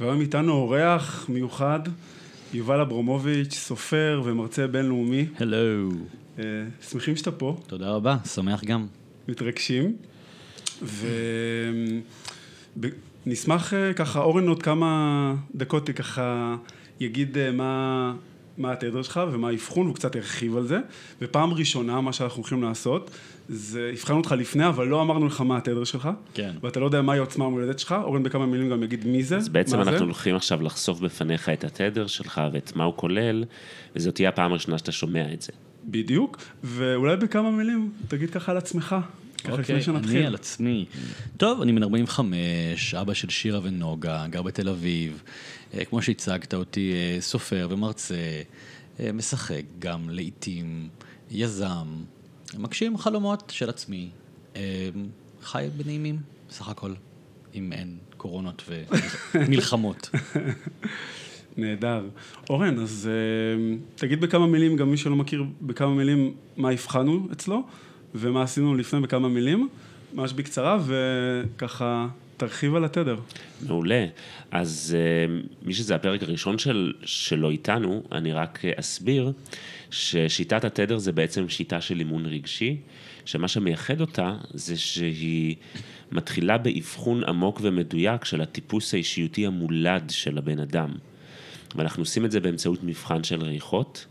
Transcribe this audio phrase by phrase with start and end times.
[0.00, 1.80] והיום איתנו אורח מיוחד,
[2.52, 5.26] יובל אברומוביץ', סופר ומרצה בינלאומי.
[5.38, 5.90] הלו.
[6.36, 6.40] Uh,
[6.90, 7.56] שמחים שאתה פה.
[7.66, 8.86] תודה רבה, שמח גם.
[9.28, 9.96] מתרגשים.
[13.26, 16.56] ונשמח uh, ככה, אורן עוד כמה דקות ככה
[17.00, 18.14] יגיד uh, מה...
[18.60, 20.78] מה התדר שלך ומה האבחון, הוא קצת הרחיב על זה.
[21.22, 23.10] ופעם ראשונה, מה שאנחנו הולכים לעשות,
[23.48, 26.08] זה הבחנו אותך לפני, אבל לא אמרנו לך מה התדר שלך.
[26.34, 26.50] כן.
[26.62, 29.48] ואתה לא יודע מהי העוצמה המולדת שלך, אורן בכמה מילים גם יגיד מי זה, אז
[29.48, 30.04] בעצם אנחנו זה.
[30.04, 33.44] הולכים עכשיו לחשוף בפניך את התדר שלך ואת מה הוא כולל,
[33.96, 35.52] וזאת תהיה הפעם הראשונה שאתה שומע את זה.
[35.84, 38.96] בדיוק, ואולי בכמה מילים, תגיד ככה על עצמך.
[39.48, 39.80] אוקיי.
[39.94, 40.84] אני על עצמי.
[41.36, 45.22] טוב, אני בן 45, אבא של שירה ונוגה, גר בתל אביב.
[45.74, 48.42] אה, כמו שהצגת אותי, אה, סופר ומרצה,
[49.00, 50.88] אה, משחק גם לעיתים,
[51.30, 51.86] יזם,
[52.58, 54.08] מגשים חלומות של עצמי.
[55.42, 56.92] חי בנעימים, בסך הכל,
[57.54, 58.62] אם אין קורונות
[59.34, 60.10] ומלחמות.
[61.56, 62.08] נהדר.
[62.50, 63.10] אורן, אז
[63.94, 67.62] תגיד בכמה מילים, גם מי שלא מכיר, בכמה מילים מה הבחנו אצלו,
[68.14, 69.68] ומה עשינו לפני בכמה מילים,
[70.14, 73.16] ממש בקצרה, וככה תרחיב על התדר.
[73.66, 74.06] מעולה.
[74.50, 74.96] אז
[75.62, 79.32] מי שזה הפרק הראשון של, שלו איתנו, אני רק אסביר
[79.90, 82.76] ששיטת התדר זה בעצם שיטה של אימון רגשי,
[83.24, 85.56] שמה שמייחד אותה זה שהיא
[86.12, 90.90] מתחילה באבחון עמוק ומדויק של הטיפוס האישיותי המולד של הבן אדם.
[91.76, 94.06] ואנחנו עושים את זה באמצעות מבחן של ריחות.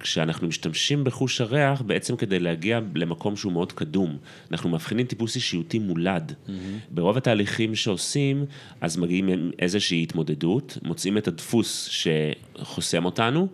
[0.00, 4.16] כשאנחנו משתמשים בחוש הריח בעצם כדי להגיע למקום שהוא מאוד קדום.
[4.50, 6.32] אנחנו מבחינים טיפוס אישיותי מולד.
[6.32, 6.50] Mm-hmm.
[6.90, 8.44] ברוב התהליכים שעושים,
[8.80, 13.48] אז מגיעים עם איזושהי התמודדות, מוצאים את הדפוס שחוסם אותנו,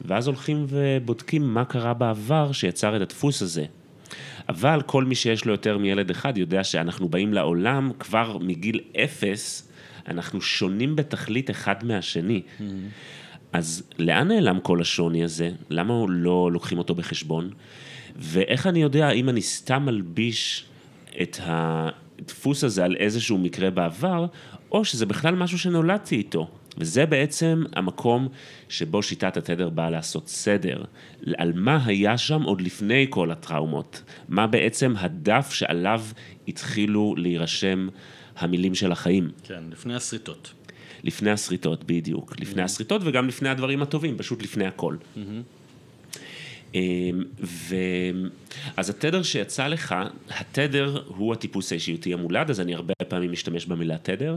[0.00, 3.64] ואז הולכים ובודקים מה קרה בעבר שיצר את הדפוס הזה.
[4.48, 9.68] אבל כל מי שיש לו יותר מילד אחד יודע שאנחנו באים לעולם כבר מגיל אפס,
[10.08, 12.42] אנחנו שונים בתכלית אחד מהשני.
[12.46, 12.62] Mm-hmm.
[13.56, 15.50] אז לאן נעלם כל השוני הזה?
[15.70, 17.50] למה לא לוקחים אותו בחשבון?
[18.16, 20.64] ואיך אני יודע אם אני סתם מלביש
[21.22, 24.26] את הדפוס הזה על איזשהו מקרה בעבר,
[24.72, 26.48] או שזה בכלל משהו שנולדתי איתו.
[26.78, 28.28] וזה בעצם המקום
[28.68, 30.84] שבו שיטת התדר באה לעשות סדר,
[31.36, 36.02] על מה היה שם עוד לפני כל הטראומות, מה בעצם הדף שעליו
[36.48, 37.88] התחילו להירשם
[38.36, 39.30] המילים של החיים.
[39.44, 40.52] כן, לפני השריטות.
[41.06, 42.34] לפני השריטות, בדיוק.
[42.40, 44.96] לפני השריטות וגם לפני הדברים הטובים, פשוט לפני הכל.
[47.40, 47.76] ו...
[48.76, 49.94] אז התדר שיצא לך,
[50.30, 54.36] התדר הוא הטיפוס האישיותי המולד, אז אני הרבה פעמים משתמש במילה תדר.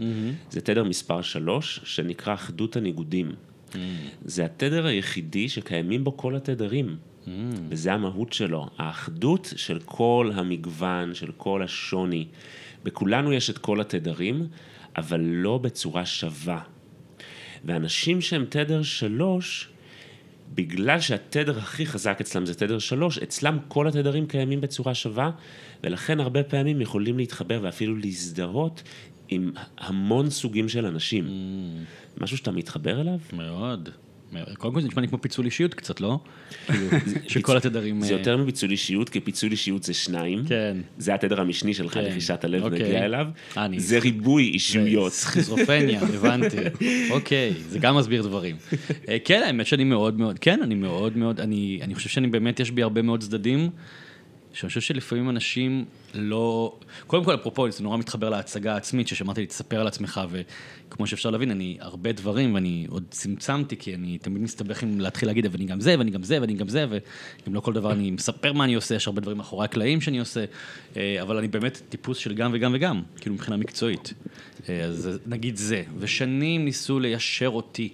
[0.52, 3.32] זה תדר מספר 3, שנקרא אחדות הניגודים.
[4.26, 6.96] זה התדר היחידי שקיימים בו כל התדרים.
[7.70, 12.26] וזה המהות שלו, האחדות של כל המגוון, של כל השוני.
[12.84, 14.48] בכולנו יש את כל התדרים,
[14.98, 16.62] אבל לא בצורה שווה.
[17.66, 19.70] ואנשים שהם תדר שלוש,
[20.54, 25.32] בגלל שהתדר הכי חזק אצלם זה תדר שלוש, אצלם כל התדרים קיימים בצורה שווה,
[25.84, 28.84] ולכן הרבה פעמים יכולים להתחבר ואפילו להזדהות
[29.28, 31.26] עם המון סוגים של אנשים.
[31.28, 32.22] Mm.
[32.22, 33.20] משהו שאתה מתחבר אליו?
[33.34, 33.90] מאוד.
[34.58, 36.20] קודם כל זה נשמע לי כמו פיצול אישיות קצת, לא?
[37.28, 38.02] שכל התדרים...
[38.02, 40.44] זה יותר מפיצול אישיות, כי פיצול אישיות זה שניים.
[40.48, 40.78] כן.
[40.98, 42.04] זה התדר המשני שלך, כן.
[42.04, 42.80] לחישת הלב אוקיי.
[42.80, 43.28] נגיע אליו.
[43.58, 45.12] אני- זה ריבוי אישיויות.
[45.14, 46.58] סכיזופרניה, הבנתי.
[47.10, 48.56] אוקיי, זה גם מסביר דברים.
[49.10, 52.60] אה, כן, האמת שאני מאוד מאוד, כן, אני מאוד מאוד, אני אני חושב שאני באמת,
[52.60, 53.70] יש בי הרבה מאוד צדדים,
[54.54, 56.76] שאני חושב שלפעמים אנשים לא...
[57.08, 61.52] קודם כל, אפרופו, זה נורא מתחבר להצגה העצמית, ששמעתי תספר על עצמך, וכמו שאפשר להבין,
[61.52, 65.82] אני הרבה דברים, ואני עוד צמצמתי, כי אני תמיד מסתבך עם להתחיל להגיד, ואני גם
[65.82, 68.74] זה, ואני גם זה, ואני גם זה, וגם לא כל דבר אני מספר מה אני
[68.74, 70.46] עושה, יש הרבה דברים מאחורי הקלעים שאני עושה,
[70.98, 74.14] אה, אבל אני באמת טיפוס של גם וגם וגם, כאילו מבחינה מקצועית.
[74.70, 77.90] אה, אז נגיד זה, ושנים ניסו ליישר אותי.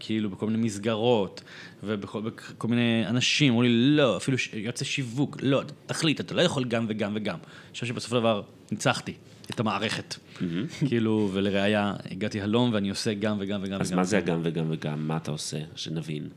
[0.00, 1.42] כאילו בכל מיני מסגרות,
[1.82, 6.42] ובכל בכל מיני אנשים, אמרו לי, לא, אפילו ש- יועצי שיווק, לא, תחליט, אתה לא
[6.42, 7.34] יכול גם וגם וגם.
[7.34, 7.42] אני
[7.72, 9.14] חושב שבסופו של דבר ניצחתי
[9.50, 10.14] את המערכת.
[10.88, 13.98] כאילו, ולראיה, הגעתי הלום ואני עושה גם וגם וגם אז וגם.
[13.98, 15.08] מה זה הגם וגם וגם?
[15.08, 15.58] מה אתה עושה?
[15.76, 16.28] שנבין.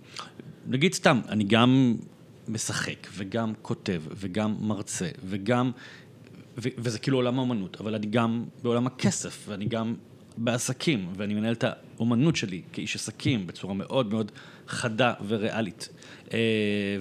[0.67, 1.95] נגיד סתם, אני גם
[2.47, 5.71] משחק, וגם כותב, וגם מרצה, וגם...
[6.57, 9.95] ו- וזה כאילו עולם האמנות, אבל אני גם בעולם הכסף, ואני גם
[10.37, 11.63] בעסקים, ואני מנהל את
[11.97, 14.31] האומנות שלי כאיש עסקים בצורה מאוד מאוד
[14.67, 15.89] חדה וריאלית.
[16.33, 16.37] אה,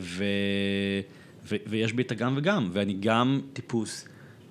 [0.01, 0.25] ו...
[1.49, 1.57] ו...
[1.67, 4.09] ויש בי את הגם וגם, ואני גם טיפוס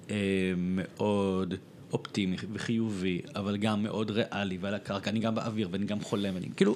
[0.09, 0.15] אה,
[0.57, 1.53] מאוד
[1.93, 6.47] אופטימי וחיובי, אבל גם מאוד ריאלי ועל הקרקע, אני גם באוויר ואני גם חולם, אני
[6.55, 6.75] כאילו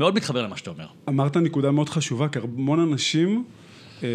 [0.00, 0.86] מאוד מתחבר למה שאתה אומר.
[1.08, 3.44] אמרת נקודה מאוד חשובה, כי המון אנשים
[4.02, 4.08] אה,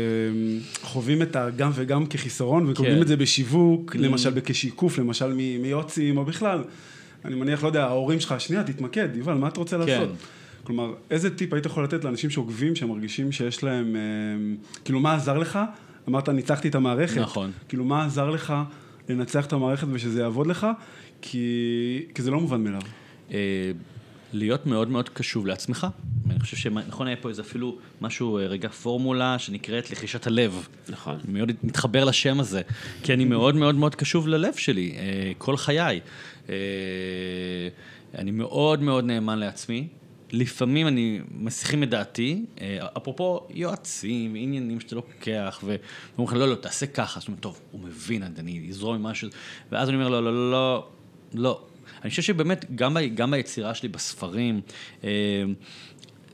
[0.82, 3.02] חווים את הגם וגם כחיסרון, וקוראים כן.
[3.02, 6.64] את זה בשיווק, למשל כשיקוף, למשל מיוצאים, או בכלל.
[7.26, 9.82] אני מניח, לא יודע, ההורים שלך, שנייה, תתמקד, יובל, מה אתה רוצה כן.
[9.82, 10.10] לעשות?
[10.64, 14.02] כלומר, איזה טיפ היית יכול לתת לאנשים שעוקבים, שמרגישים שיש להם, אה,
[14.86, 15.60] כאילו, מה עזר לך?
[16.10, 17.22] אמרת, ניצחתי את המערכת.
[17.22, 17.52] נכון.
[17.68, 18.54] כאילו, מה עזר לך
[19.10, 20.68] לנצח את המערכת ושזה יעבוד לך?
[21.22, 22.82] כי, כי זה לא מובן מאליו.
[24.34, 25.88] אה, להיות מאוד מאוד קשוב לעצמך.
[26.30, 30.68] אני חושב שנכון היה פה איזה אפילו משהו, אה, רגע, פורמולה שנקראת לחישת הלב.
[30.90, 31.18] נכון.
[31.26, 32.62] אני מאוד מתחבר לשם הזה,
[33.04, 36.00] כי אני מאוד מאוד מאוד קשוב ללב שלי, אה, כל חיי.
[36.50, 36.56] אה,
[38.16, 39.88] אני מאוד מאוד נאמן לעצמי.
[40.32, 46.56] לפעמים אני מסיחים את דעתי, אה, אפרופו יועצים, עניינים שאתה לוקח, ואומרים לך, לא, לא,
[46.56, 47.20] תעשה ככה.
[47.20, 49.30] זאת אומרת, טוב, הוא מבין, אני אזרום עם משהו,
[49.72, 50.88] ואז אני אומר, לא, לא, לא, לא,
[51.34, 51.62] לא.
[52.02, 54.62] אני חושב שבאמת, גם, גם ביצירה שלי, בספרים,
[55.04, 55.10] אה,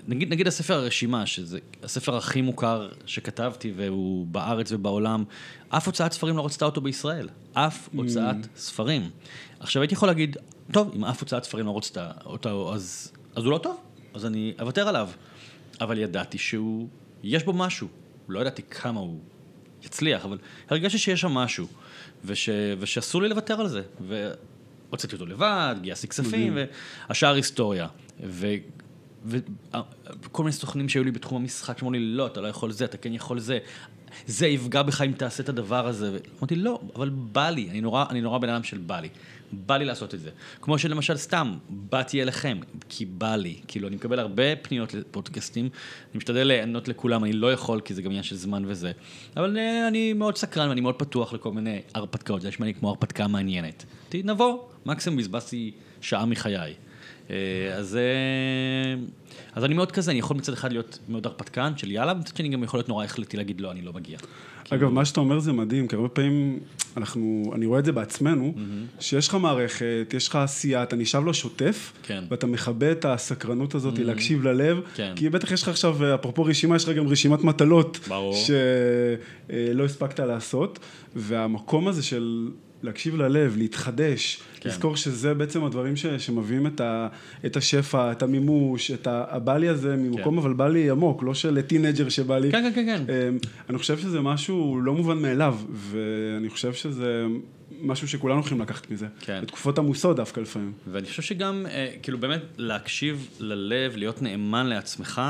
[0.08, 5.24] נגיד, נגיד הספר הרשימה, שזה הספר הכי מוכר שכתבתי והוא בארץ ובעולם,
[5.70, 7.30] אף הוצאת ספרים לא רצתה אותו בישראל.
[7.54, 9.10] אף הוצאת ספרים.
[9.60, 10.38] עכשיו הייתי יכול להגיד,
[10.72, 13.78] טוב, אם אף הוצאת ספרים לא רצתה אותו, אז, אז הוא לא טוב,
[14.14, 15.10] אז אני אוותר עליו.
[15.82, 16.88] אבל ידעתי שהוא,
[17.24, 17.88] יש בו משהו.
[18.30, 19.20] לא ידעתי כמה הוא
[19.84, 20.38] יצליח, אבל
[20.70, 21.68] הרגשתי שיש שם משהו,
[22.26, 23.82] וש, ושאסור לי לוותר על זה.
[24.90, 26.58] והוצאתי אותו לבד, גייסתי כספים,
[27.10, 27.88] והשאר היסטוריה.
[28.24, 28.48] ו...
[29.26, 32.98] וכל מיני סוכנים שהיו לי בתחום המשחק, שאמרו לי, לא, אתה לא יכול זה, אתה
[32.98, 33.60] כן יכול זה.
[34.28, 36.18] זה יפגע בך אם תעשה את הדבר הזה.
[36.40, 39.10] אמרתי, לא, אבל בא לי, אני נורא, אני נורא בן אדם של בא לי.
[39.52, 40.30] בא לי לעשות את זה.
[40.62, 42.58] כמו שלמשל סתם, באתי אליכם,
[42.90, 43.60] כי בא לי.
[43.68, 48.02] כאילו, אני מקבל הרבה פניות לפודקאסטים, אני משתדל לענות לכולם, אני לא יכול, כי זה
[48.02, 48.92] גם עניין של זמן וזה.
[49.38, 52.90] אבל אה, אני מאוד סקרן ואני מאוד פתוח לכל מיני הרפתקאות, זה נשמע לי כמו
[52.90, 53.86] הרפתקה מעניינת.
[54.24, 54.58] נבוא,
[54.88, 56.74] מקסימום בזבזתי שעה מחיי.
[57.30, 57.36] אה,
[57.76, 59.02] אז, אה,
[59.54, 62.50] אז אני מאוד כזה, אני יכול מצד אחד להיות מאוד הרפתקן של יאללה, ומצד שני
[62.50, 64.18] גם יכול להיות נורא החלטי להגיד לא, אני לא מגיע.
[64.70, 66.60] אגב, מה שאתה אומר זה מדהים, כי הרבה פעמים
[66.98, 68.54] אנחנו, אני רואה את זה בעצמנו,
[69.00, 72.24] שיש לך מערכת, יש לך עשייה, אתה נשאב לשוטף, כן.
[72.30, 75.14] ואתה מכבה את הסקרנות הזאת להקשיב ללב, כן.
[75.16, 78.10] כי בטח יש לך עכשיו, אפרופו רשימה, יש לך גם רשימת מטלות.
[78.34, 80.80] שלא הספקת לעשות,
[81.16, 82.50] והמקום הזה של...
[82.84, 84.70] להקשיב ללב, להתחדש, כן.
[84.70, 87.08] לזכור שזה בעצם הדברים ש, שמביאים את, ה,
[87.46, 90.38] את השפע, את המימוש, את ה- הבא לי הזה ממקום כן.
[90.38, 92.52] אבל בא לי עמוק, לא של teenager שבא לי.
[92.52, 93.14] כן, כן, כן, כן.
[93.30, 93.38] אמ,
[93.70, 97.26] אני חושב שזה משהו לא מובן מאליו, ואני חושב שזה
[97.82, 99.08] משהו שכולנו יכולים לקחת מזה.
[99.20, 99.40] כן.
[99.44, 100.72] בתקופות עמוסות דווקא לפעמים.
[100.92, 105.22] ואני חושב שגם, אה, כאילו באמת, להקשיב ללב, להיות נאמן לעצמך,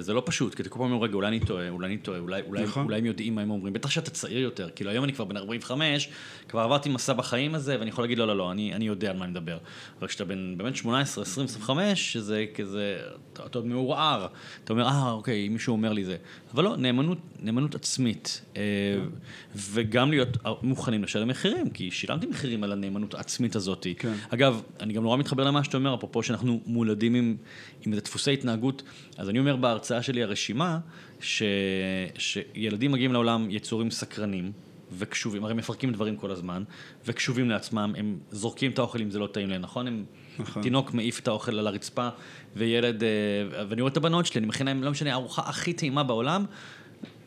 [0.00, 2.18] זה לא פשוט, כי אתה כל פעם אומר, רגע, אולי אני טועה, אולי אני טועה,
[2.18, 2.84] אולי, אולי, נכון.
[2.84, 3.72] אולי הם יודעים מה הם אומרים.
[3.72, 6.08] בטח שאתה צעיר יותר, כאילו היום אני כבר בן 45,
[6.48, 9.16] כבר עברתי מסע בחיים הזה, ואני יכול להגיד, לא, לא, לא, אני, אני יודע על
[9.16, 9.58] מה אני מדבר.
[9.98, 12.98] אבל כשאתה בן באמת 18, 20, 25, שזה כזה,
[13.32, 14.26] אתה, אתה עוד מעורער.
[14.64, 16.16] אתה אומר, אה, אוקיי, מישהו אומר לי זה.
[16.54, 18.42] אבל לא, נאמנות, נאמנות עצמית.
[18.56, 18.62] אה,
[19.56, 20.28] וגם להיות
[20.62, 23.86] מוכנים לשלם מחירים, כי שילמתי מחירים על הנאמנות העצמית הזאת.
[23.98, 24.14] כן.
[24.28, 27.36] אגב, אני גם נורא מתחבר למה שאתה אומר, אפרופו שאנחנו מולדים עם,
[27.86, 28.82] עם דפוסי התנהגות.
[29.16, 30.78] אז אני אומר בהרצאה שלי, הרשימה,
[31.20, 31.42] ש,
[32.18, 34.52] שילדים מגיעים לעולם יצורים סקרנים.
[34.92, 36.62] וקשובים, הרי מפרקים דברים כל הזמן,
[37.06, 39.86] וקשובים לעצמם, הם זורקים את האוכל אם זה לא טעים להם, נכון?
[39.86, 40.04] הם,
[40.38, 40.62] נכון.
[40.62, 42.08] תינוק מעיף את האוכל על הרצפה,
[42.56, 43.08] וילד, אה,
[43.68, 46.44] ואני רואה את הבנות שלי, אני מכין להם, לא משנה, הארוחה הכי טעימה בעולם,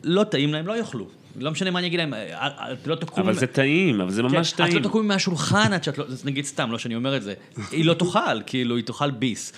[0.04, 1.08] לא טעים להם, לא יאכלו.
[1.36, 3.26] לא משנה מה אני אגיד להם, אה, אה, את לא תקומי...
[3.26, 4.82] אבל זה טעים, אבל זה ממש כן, את טעים.
[4.82, 7.34] לא תקומי מהשולחן עד שאת לא, נגיד סתם, לא שאני אומר את זה,
[7.70, 9.52] היא לא תאכל, כאילו, היא תאכל ביס.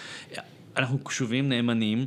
[0.76, 2.07] אנחנו קשובים, נאמנים,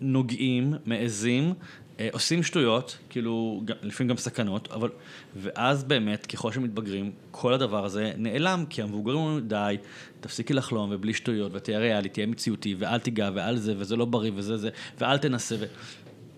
[0.00, 1.54] נוגעים, מעזים,
[2.00, 4.90] אה, עושים שטויות, כאילו, לפעמים גם סכנות, אבל,
[5.36, 9.76] ואז באמת, ככל שמתבגרים, כל הדבר הזה נעלם, כי המבוגרים אומרים, די,
[10.20, 14.30] תפסיקי לחלום, ובלי שטויות, ותהיה ריאלי, תהיה מציאותי, ואל תיגע, ואל זה, וזה לא בריא,
[14.34, 15.64] וזה זה, ואל תנסה, ו...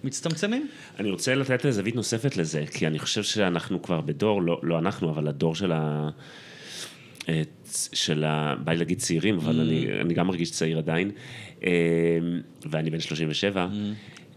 [0.05, 0.69] מצטמצמים.
[0.99, 5.11] אני רוצה לתת זווית נוספת לזה, כי אני חושב שאנחנו כבר בדור, לא, לא אנחנו,
[5.11, 6.11] אבל הדור של ה...
[7.93, 8.55] של ה...
[8.65, 11.11] בא לי להגיד צעירים, אבל אני, אני גם מרגיש צעיר עדיין,
[11.65, 11.71] אה,
[12.71, 13.69] ואני בן 37.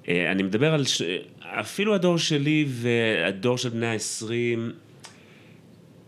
[0.07, 0.83] אה, אני מדבר על...
[0.83, 1.01] ש...
[1.39, 4.59] אפילו הדור שלי והדור של בני ה-20,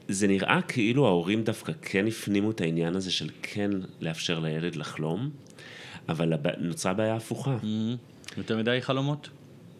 [0.08, 3.72] זה נראה כאילו ההורים דווקא כן הפנימו את העניין הזה של כן
[4.02, 5.30] לאפשר לילד לחלום,
[6.10, 6.34] אבל.
[6.58, 7.58] נוצרה בעיה הפוכה.
[8.38, 9.30] יותר מדי חלומות?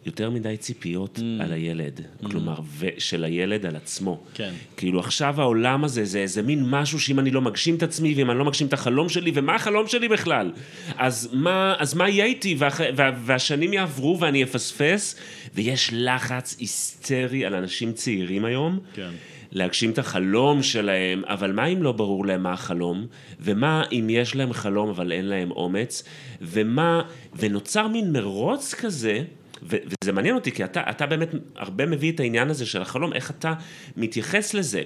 [0.06, 4.24] יותר מדי ציפיות על הילד, כלומר, ושל הילד על עצמו.
[4.34, 4.54] כן.
[4.78, 8.32] כאילו עכשיו העולם הזה זה איזה מין משהו שאם אני לא מגשים את עצמי ואם
[8.32, 10.52] אני לא מגשים את החלום שלי, ומה החלום שלי בכלל?
[10.98, 12.56] אז מה, אז מה יהיה איתי?
[12.58, 15.16] והח, וה, והשנים יעברו ואני אפספס,
[15.54, 18.80] ויש לחץ היסטרי על אנשים צעירים היום.
[18.94, 19.10] כן.
[19.52, 23.08] להגשים את החלום שלהם, אבל מה אם לא ברור להם מה החלום?
[23.40, 26.04] ומה אם יש להם חלום אבל אין להם אומץ?
[26.42, 27.02] ומה,
[27.36, 29.24] ונוצר מין מרוץ כזה,
[29.70, 33.14] ו- וזה מעניין אותי, כי אתה, אתה באמת הרבה מביא את העניין הזה של החלום,
[33.14, 33.54] איך אתה
[33.98, 34.82] מתייחס לזה.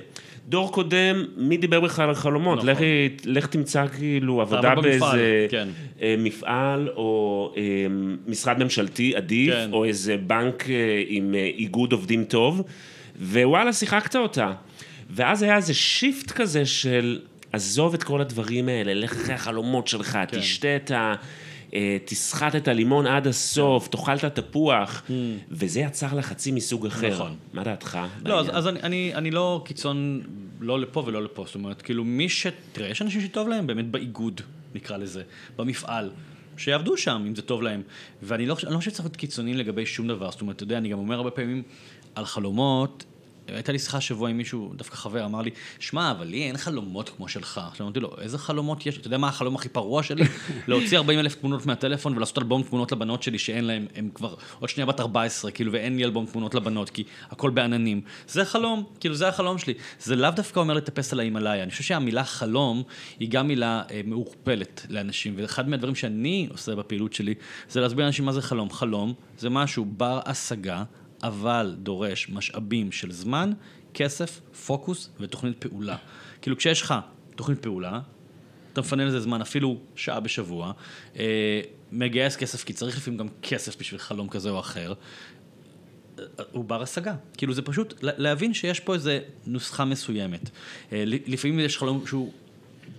[0.47, 2.57] דור קודם, מי דיבר בכלל על חלומות?
[2.57, 2.69] נכון.
[2.69, 2.79] לך,
[3.25, 5.67] לך תמצא כאילו עבודה באיזה כן.
[6.01, 7.61] אה, מפעל או אה,
[8.27, 9.69] משרד ממשלתי עדיף, כן.
[9.73, 12.61] או איזה בנק אה, עם אה, איגוד עובדים טוב,
[13.21, 14.51] ווואלה, שיחקת אותה.
[15.09, 17.19] ואז היה איזה שיפט כזה של
[17.51, 20.39] עזוב את כל הדברים האלה, לך אחרי החלומות שלך, כן.
[20.39, 21.15] תשתה את ה...
[21.73, 25.03] אה, תסחט את הלימון עד הסוף, תאכל את התפוח,
[25.51, 27.13] וזה יצר לחצים מסוג אחר.
[27.13, 27.35] נכון.
[27.53, 27.99] מה דעתך?
[28.25, 28.47] לא, אז?
[28.51, 30.21] אז אני, אני, אני לא קיצון,
[30.59, 32.47] לא לפה ולא לפה, זאת אומרת, כאילו מי ש...
[32.71, 34.41] תראה, יש אנשים שטוב להם באמת באיגוד,
[34.75, 35.23] נקרא לזה,
[35.55, 36.11] במפעל,
[36.57, 37.81] שיעבדו שם, אם זה טוב להם.
[38.23, 40.89] ואני לא, לא חושב שצריך להיות קיצוני לגבי שום דבר, זאת אומרת, אתה יודע, אני
[40.89, 41.63] גם אומר הרבה פעמים
[42.15, 43.05] על חלומות,
[43.47, 45.49] הייתה לי שיחה השבוע עם מישהו, דווקא חבר, אמר לי,
[45.79, 47.61] שמע, אבל לי אין חלומות כמו שלך.
[47.67, 48.97] עכשיו אמרתי לו, איזה חלומות יש?
[48.97, 50.23] אתה יודע מה החלום הכי פרוע שלי?
[50.67, 54.69] להוציא 40 אלף תמונות מהטלפון ולעשות אלבום תמונות לבנות שלי שאין להם, הם כבר עוד
[54.69, 58.01] שנייה בת 14, כאילו, ואין לי אלבום תמונות לבנות, כי הכל בעננים.
[58.27, 59.73] זה חלום, כאילו, זה החלום שלי.
[59.99, 61.63] זה לאו דווקא אומר לטפס על ההימאליה.
[61.63, 62.83] אני חושב שהמילה חלום
[63.19, 67.33] היא גם מילה אה, מעורפלת לאנשים, ואחד מהדברים שאני עושה בפעילות שלי,
[67.69, 68.69] זה להסביר לאנשים מה זה חלום.
[68.69, 70.83] חלום זה משהו בר השגה.
[71.23, 73.51] אבל דורש משאבים של זמן,
[73.93, 75.97] כסף, פוקוס ותוכנית פעולה.
[76.41, 76.93] כאילו כשיש לך
[77.35, 77.99] תוכנית פעולה,
[78.73, 80.71] אתה מפנה לזה זמן אפילו שעה בשבוע,
[81.19, 84.93] אה, מגייס כסף, כי צריך לפעמים גם כסף בשביל חלום כזה או אחר,
[86.19, 87.15] אה, הוא בר השגה.
[87.37, 90.49] כאילו זה פשוט לה- להבין שיש פה איזה נוסחה מסוימת.
[90.91, 92.31] אה, לפעמים יש חלום שהוא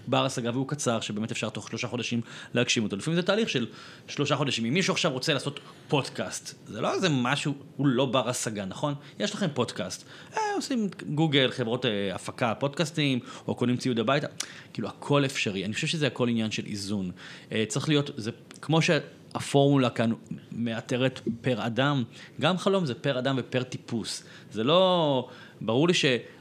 [0.06, 2.20] בר השגה והוא קצר, שבאמת אפשר תוך שלושה חודשים
[2.54, 2.96] להגשים אותו.
[2.96, 3.66] לפעמים זה תהליך של
[4.08, 4.64] שלושה חודשים.
[4.64, 8.94] אם מישהו עכשיו רוצה לעשות פודקאסט, זה לא איזה משהו, הוא לא בר השגה, נכון?
[9.18, 10.04] יש לכם פודקאסט.
[10.36, 13.18] אה, עושים גוגל, חברות אה, הפקה, פודקאסטים,
[13.48, 14.26] או קונים ציוד הביתה.
[14.72, 15.64] כאילו, הכל אפשרי.
[15.64, 17.10] אני חושב שזה הכל עניין של איזון.
[17.52, 18.30] אה, צריך להיות, זה
[18.62, 20.12] כמו שהפורמולה כאן
[20.52, 22.04] מאתרת פר אדם,
[22.40, 24.24] גם חלום זה פר אדם ופר טיפוס.
[24.52, 25.28] זה לא...
[25.60, 25.94] ברור לי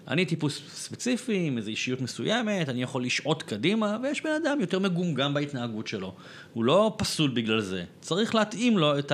[0.10, 4.80] שאני טיפוס ספציפי, עם איזו אישיות מסוימת, אני יכול לשעוט קדימה, ויש בן אדם יותר
[4.80, 6.14] מגומגם בהתנהגות שלו.
[6.54, 7.84] הוא לא פסול בגלל זה.
[8.02, 9.12] צריך להתאים לו את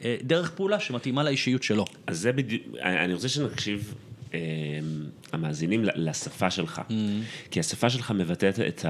[0.00, 1.84] הדרך פעולה שמתאימה לאישיות שלו.
[2.06, 3.94] אז זה בדיוק, אני רוצה שנקשיב,
[4.34, 4.40] אה,
[5.32, 6.82] המאזינים, לשפה שלך.
[7.50, 8.84] כי השפה שלך מבטאת את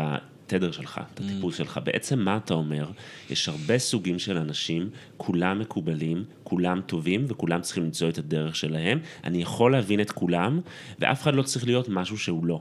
[0.46, 1.80] התדר שלך, את הטיפוס שלך.
[1.84, 2.90] בעצם מה אתה אומר?
[3.30, 8.98] יש הרבה סוגים של אנשים, כולם מקובלים, כולם טובים, וכולם צריכים למצוא את הדרך שלהם.
[9.24, 10.60] אני יכול להבין את כולם,
[10.98, 12.60] ואף אחד לא צריך להיות משהו שהוא לא.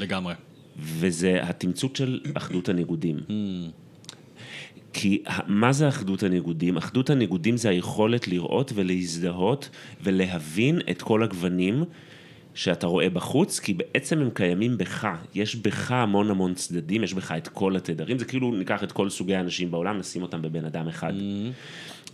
[0.00, 0.34] לגמרי.
[0.78, 3.20] וזה התמצות של אחדות הניגודים.
[4.92, 6.76] כי ה- מה זה אחדות הניגודים?
[6.76, 9.68] אחדות הניגודים זה היכולת לראות ולהזדהות
[10.02, 11.84] ולהבין את כל הגוונים
[12.54, 15.08] שאתה רואה בחוץ, כי בעצם הם קיימים בך.
[15.34, 18.18] יש בך המון המון צדדים, יש בך את כל התדרים.
[18.18, 21.12] זה כאילו ניקח את כל סוגי האנשים בעולם, נשים אותם בבן אדם אחד.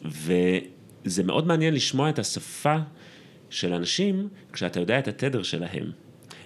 [0.04, 2.76] וזה מאוד מעניין לשמוע את השפה
[3.50, 5.90] של אנשים כשאתה יודע את התדר שלהם.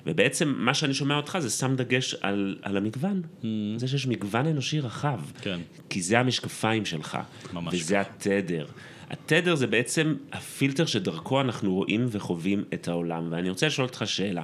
[0.07, 3.23] ובעצם מה שאני שומע אותך זה שם דגש על, על המגוון.
[3.43, 3.45] Mm.
[3.77, 5.21] זה שיש מגוון אנושי רחב.
[5.41, 5.61] כן.
[5.91, 7.19] כי זה המשקפיים שלך.
[7.53, 8.67] ממש וזה התדר.
[9.11, 13.29] התדר זה בעצם הפילטר שדרכו אנחנו רואים וחווים את העולם.
[13.31, 14.43] ואני רוצה לשאול אותך שאלה.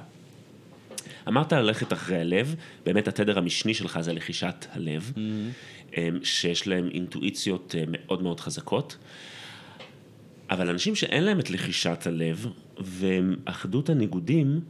[1.27, 5.97] אמרת ללכת אחרי הלב, באמת התדר המשני שלך זה לחישת הלב, mm-hmm.
[6.23, 8.97] שיש להם אינטואיציות אה, מאוד מאוד חזקות.
[10.49, 12.47] אבל אנשים שאין להם את לחישת הלב
[12.79, 14.61] והם אחדות הניגודים,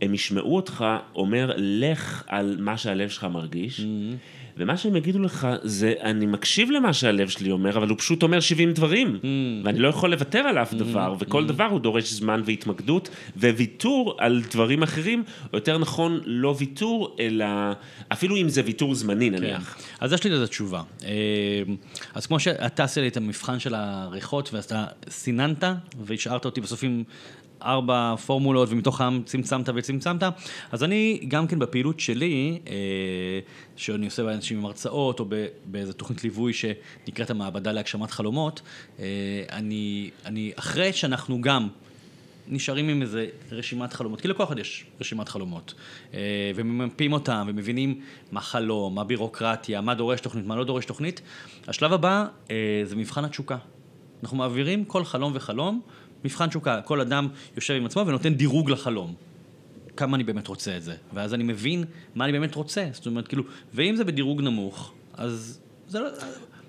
[0.00, 4.42] הם ישמעו אותך אומר, לך על מה שהלב שלך מרגיש, mm-hmm.
[4.56, 8.40] ומה שהם יגידו לך זה, אני מקשיב למה שהלב שלי אומר, אבל הוא פשוט אומר
[8.40, 9.26] 70 דברים, mm-hmm.
[9.64, 11.46] ואני לא יכול לוותר על אף דבר, וכל mm-hmm.
[11.46, 17.44] דבר הוא דורש זמן והתמקדות, וויתור על דברים אחרים, או יותר נכון, לא ויתור, אלא
[18.08, 19.74] אפילו אם זה ויתור זמני נניח.
[19.74, 19.82] כן.
[20.00, 20.82] אז יש לי לזה תשובה.
[21.04, 21.10] אה,
[22.14, 25.64] אז כמו שאתה עשית לי את המבחן של הריחות, ואז אתה סיננת,
[26.00, 27.02] והשארת אותי בסוף עם
[27.64, 30.22] ארבע פורמולות, ומתוכם צמצמת וצמצמת,
[30.72, 32.74] אז אני גם כן בפעילות שלי, אה,
[33.76, 38.62] שאני עושה באנשים עם הרצאות, או ב- באיזו תוכנית ליווי שנקראת המעבדה להגשמת חלומות,
[38.98, 39.04] אה,
[39.52, 41.68] אני, אני, אחרי שאנחנו גם
[42.48, 45.74] נשארים עם איזה רשימת חלומות, כי לכל אחד יש רשימת חלומות,
[46.14, 46.20] אה,
[46.54, 48.00] וממפים אותם ומבינים
[48.32, 51.20] מה חלום, מה בירוקרטיה, מה דורש תוכנית, מה לא דורש תוכנית.
[51.68, 53.56] השלב הבא אה, זה מבחן התשוקה.
[54.22, 55.80] אנחנו מעבירים כל חלום וחלום,
[56.24, 59.14] מבחן תשוקה, כל אדם יושב עם עצמו ונותן דירוג לחלום.
[59.96, 60.94] כמה אני באמת רוצה את זה.
[61.14, 62.88] ואז אני מבין מה אני באמת רוצה.
[62.92, 66.08] זאת אומרת, כאילו, ואם זה בדירוג נמוך, אז זה לא...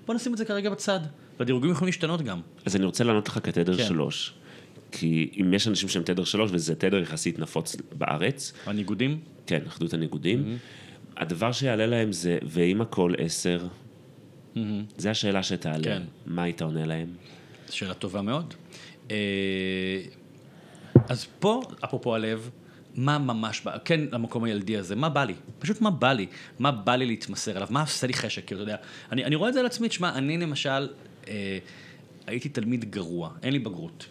[0.06, 1.00] בוא נשים את זה כרגע בצד.
[1.38, 2.40] והדירוגים יכולים להשתנות גם.
[2.64, 3.84] אז אני רוצה לענות לך כתדר כן.
[3.84, 4.34] שלוש.
[4.92, 9.20] כי אם יש אנשים שהם תדר שלוש, וזה תדר יחסית נפוץ בארץ, הניגודים?
[9.46, 10.58] כן, אחדות הניגודים,
[11.16, 13.66] הדבר שיעלה להם זה, ואם הכל עשר,
[14.96, 15.84] זה השאלה שתעלה.
[15.84, 16.02] כן.
[16.26, 17.08] מה היית עונה להם?
[17.70, 18.54] שאלה טובה מאוד.
[19.10, 19.16] אה,
[21.08, 22.50] אז פה, אפרופו הלב,
[22.94, 25.34] מה ממש בא, כן למקום הילדי הזה, מה בא לי?
[25.58, 26.26] פשוט מה בא לי?
[26.58, 27.68] מה בא לי להתמסר אליו?
[27.70, 28.46] מה עושה לי חשק?
[28.46, 28.82] כאילו, אתה יודע,
[29.12, 30.88] אני, אני רואה את זה על עצמי, תשמע, אני למשל,
[31.28, 31.58] אה,
[32.26, 34.06] הייתי תלמיד גרוע, אין לי בגרות.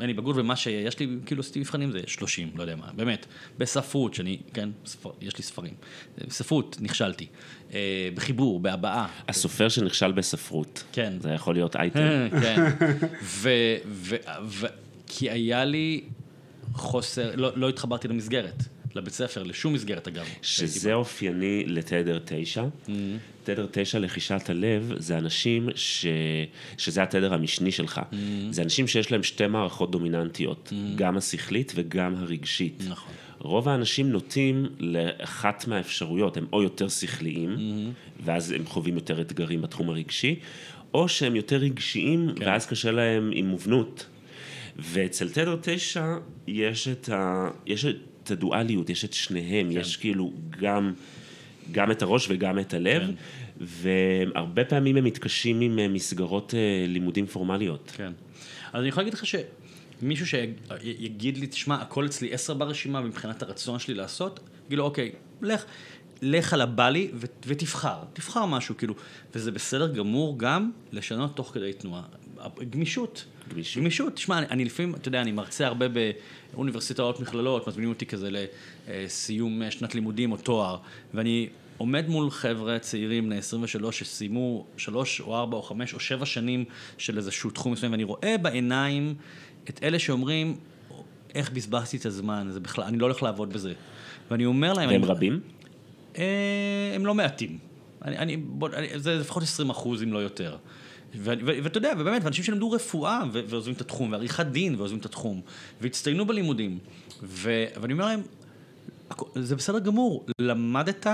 [0.00, 3.26] אין לי בגרות, ומה שיש לי, כאילו עשיתי מבחנים זה 30, לא יודע מה, באמת.
[3.58, 5.74] בספרות, שאני, כן, ספר, יש לי ספרים.
[6.28, 7.26] בספרות נכשלתי.
[7.74, 9.08] אה, בחיבור, בהבעה.
[9.28, 10.84] הסופר שנכשל בספרות.
[10.92, 11.12] כן.
[11.20, 12.28] זה יכול להיות אייטם.
[12.40, 12.62] כן.
[13.22, 13.50] ו...
[13.86, 14.16] ו...
[14.44, 14.66] ו...
[15.06, 16.04] כי היה לי
[16.72, 18.62] חוסר, לא, לא התחברתי למסגרת,
[18.96, 20.24] לבית ספר, לשום מסגרת אגב.
[20.42, 22.62] שזה אופייני לתדר תשע.
[22.62, 22.90] Mm-hmm.
[23.44, 26.06] תדר תשע, לחישת הלב, זה אנשים ש...
[26.78, 27.98] שזה התדר המשני שלך.
[27.98, 28.16] Mm-hmm.
[28.50, 32.82] זה אנשים שיש להם שתי מערכות דומיננטיות, גם השכלית וגם הרגשית.
[32.88, 33.12] נכון.
[33.38, 38.22] רוב האנשים נוטים לאחת מהאפשרויות, הם או יותר שכליים, Mm-hmm.
[38.24, 40.40] ואז הם חווים יותר אתגרים בתחום הרגשי,
[40.94, 42.46] או שהם יותר רגשיים, כן.
[42.46, 44.06] ואז קשה להם עם מובנות.
[44.78, 47.48] ואצל תדר תשע יש את, ה...
[47.66, 47.96] יש את
[48.30, 49.80] הדואליות, יש את שניהם, כן.
[49.80, 50.92] יש כאילו גם,
[51.72, 53.14] גם את הראש וגם את הלב, כן.
[53.60, 57.92] והרבה פעמים הם מתקשים עם אה, מסגרות אה, לימודים פורמליות.
[57.96, 58.12] כן.
[58.72, 63.78] אז אני יכול להגיד לך שמישהו שיגיד לי, תשמע, הכל אצלי עשר ברשימה מבחינת הרצון
[63.78, 65.64] שלי לעשות, אגיד לו, אוקיי, לך,
[66.22, 68.94] לך על הבא לי ו- ותבחר, תבחר משהו, כאילו,
[69.34, 72.02] וזה בסדר גמור גם לשנות תוך כדי תנועה.
[72.70, 73.24] גמישות.
[73.54, 73.82] גמישות.
[73.82, 75.86] גמישות, תשמע, אני, אני לפעמים, אתה יודע, אני מרצה הרבה
[76.52, 78.28] באוניברסיטאות, מכללות, מזמינים אותי כזה
[78.88, 80.76] לסיום שנת לימודים או תואר,
[81.14, 81.48] ואני
[81.78, 86.64] עומד מול חבר'ה צעירים בני 23 שסיימו שלוש או ארבע או חמש או שבע שנים
[86.98, 89.14] של איזשהו תחום מסוים, ואני רואה בעיניים
[89.70, 90.56] את אלה שאומרים,
[91.34, 93.72] איך בזבזתי את הזמן, זה בכלל, אני לא הולך לעבוד בזה.
[94.30, 94.88] ואני אומר להם...
[94.90, 95.40] והם אני- רבים?
[96.18, 96.24] אה,
[96.94, 97.58] הם לא מעטים.
[98.04, 100.56] אני, אני, בוא, אני, זה לפחות 20 אחוז, אם לא יותר.
[101.14, 105.40] ואתה יודע, ובאמת, ואנשים שלמדו רפואה ועוזבים את התחום, ועריכת דין ועוזבים את התחום,
[105.80, 106.78] והצטיינו בלימודים.
[107.22, 108.22] ואני אומר להם,
[109.34, 111.06] זה בסדר גמור, למדת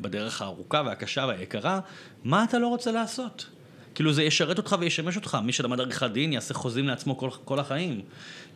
[0.00, 1.80] בדרך הארוכה והקשה והיקרה,
[2.24, 3.46] מה אתה לא רוצה לעשות?
[3.94, 7.58] כאילו זה ישרת אותך וישמש אותך, מי שלמד עריכת דין יעשה חוזים לעצמו כל, כל
[7.58, 8.00] החיים.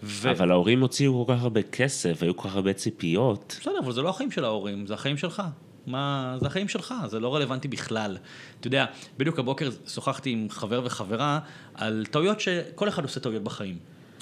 [0.03, 0.31] ו...
[0.31, 3.57] אבל ההורים הוציאו כל כך הרבה כסף, והיו כל כך הרבה ציפיות.
[3.61, 5.43] בסדר, אבל זה לא החיים של ההורים, זה החיים שלך.
[5.87, 8.17] מה, זה החיים שלך, זה לא רלוונטי בכלל.
[8.61, 8.85] אתה יודע,
[9.19, 11.39] בדיוק הבוקר שוחחתי עם חבר וחברה
[11.75, 13.79] על טעויות שכל אחד עושה טעויות בחיים.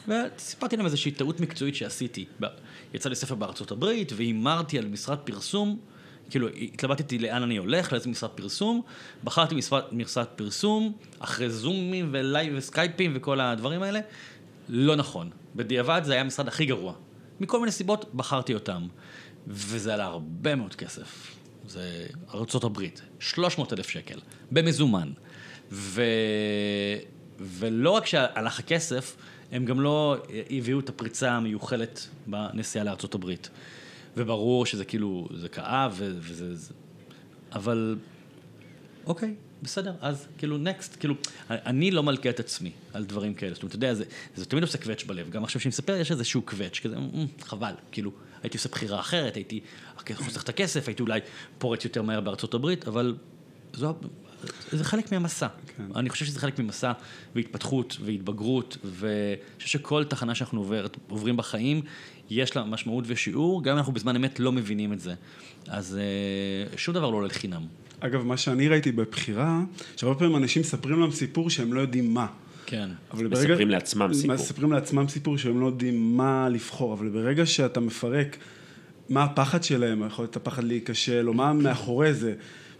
[0.08, 2.24] וסיפרתי להם איזושהי טעות מקצועית שעשיתי.
[2.94, 5.78] יצא לי ספר בארצות הברית, והימרתי על משרד פרסום,
[6.30, 8.82] כאילו התלבטתי לאן אני הולך, לאיזה משרד פרסום,
[9.24, 14.00] בחרתי משרד, משרד פרסום, אחרי זומים ו live וסקייפים וכל הדברים האלה,
[14.68, 15.30] לא נכון.
[15.56, 16.94] בדיעבד זה היה המשרד הכי גרוע.
[17.40, 18.86] מכל מיני סיבות בחרתי אותם.
[19.46, 21.36] וזה עלה הרבה מאוד כסף.
[21.70, 22.06] זה
[22.64, 24.18] הברית, 300 אלף שקל,
[24.50, 25.12] במזומן.
[25.72, 26.02] ו...
[27.38, 29.16] ולא רק שהלך הכסף,
[29.52, 30.16] הם גם לא
[30.50, 33.50] הביאו את הפריצה המיוחלת בנסיעה הברית.
[34.16, 36.56] וברור שזה כאילו, זה כאב, וזה...
[36.56, 36.74] זה...
[37.52, 37.96] אבל,
[39.06, 41.14] אוקיי, בסדר, אז כאילו, נקסט, כאילו,
[41.50, 43.54] אני לא מלכה את עצמי על דברים כאלה.
[43.54, 44.04] זאת אומרת, אתה יודע, זה,
[44.36, 45.30] זה תמיד עושה קווץ' בלב.
[45.30, 49.34] גם עכשיו שאני מספר, יש איזשהו קווץ', כזה, "מ, חבל, כאילו, הייתי עושה בחירה אחרת,
[49.34, 49.60] הייתי
[50.14, 51.20] חוסך את הכסף, הייתי אולי
[51.58, 53.14] פורץ יותר מהר בארצות הברית, אבל
[53.74, 53.94] זו,
[54.72, 55.46] זה חלק מהמסע.
[55.76, 55.82] כן.
[55.96, 56.92] אני חושב שזה חלק ממסע
[57.34, 61.82] והתפתחות והתבגרות, ואני חושב שכל תחנה שאנחנו עובר, עוברים בחיים,
[62.30, 65.14] יש לה משמעות ושיעור, גם אם אנחנו בזמן אמת לא מבינים את זה.
[65.68, 67.62] אז אה, שום דבר לא עולה לחינם.
[68.00, 69.62] אגב, מה שאני ראיתי בבחירה,
[69.96, 72.26] שהרבה פעמים אנשים מספרים להם סיפור שהם לא יודעים מה.
[72.66, 72.88] כן.
[73.10, 74.34] אבל מספרים לעצמם סיפור.
[74.34, 78.36] מספרים לעצמם סיפור שהם לא יודעים מה לבחור, אבל ברגע שאתה מפרק
[79.10, 82.34] מה הפחד שלהם, יכול להיות הפחד להיכשל, או מה מאחורי זה,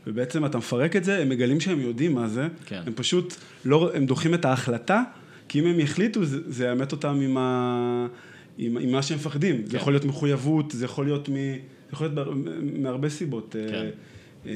[0.07, 2.83] ובעצם אתה מפרק את זה, הם מגלים שהם יודעים מה זה, כן.
[2.87, 5.03] הם פשוט, לא, הם דוחים את ההחלטה,
[5.49, 8.07] כי אם הם יחליטו, זה, זה יאמת אותם עם, ה,
[8.59, 9.63] עם, עם מה שהם מפחדים.
[9.65, 9.77] זה כן.
[9.77, 12.29] יכול להיות מחויבות, זה יכול להיות, מ, זה יכול להיות
[12.79, 13.57] מהרבה סיבות.
[13.71, 14.51] כן.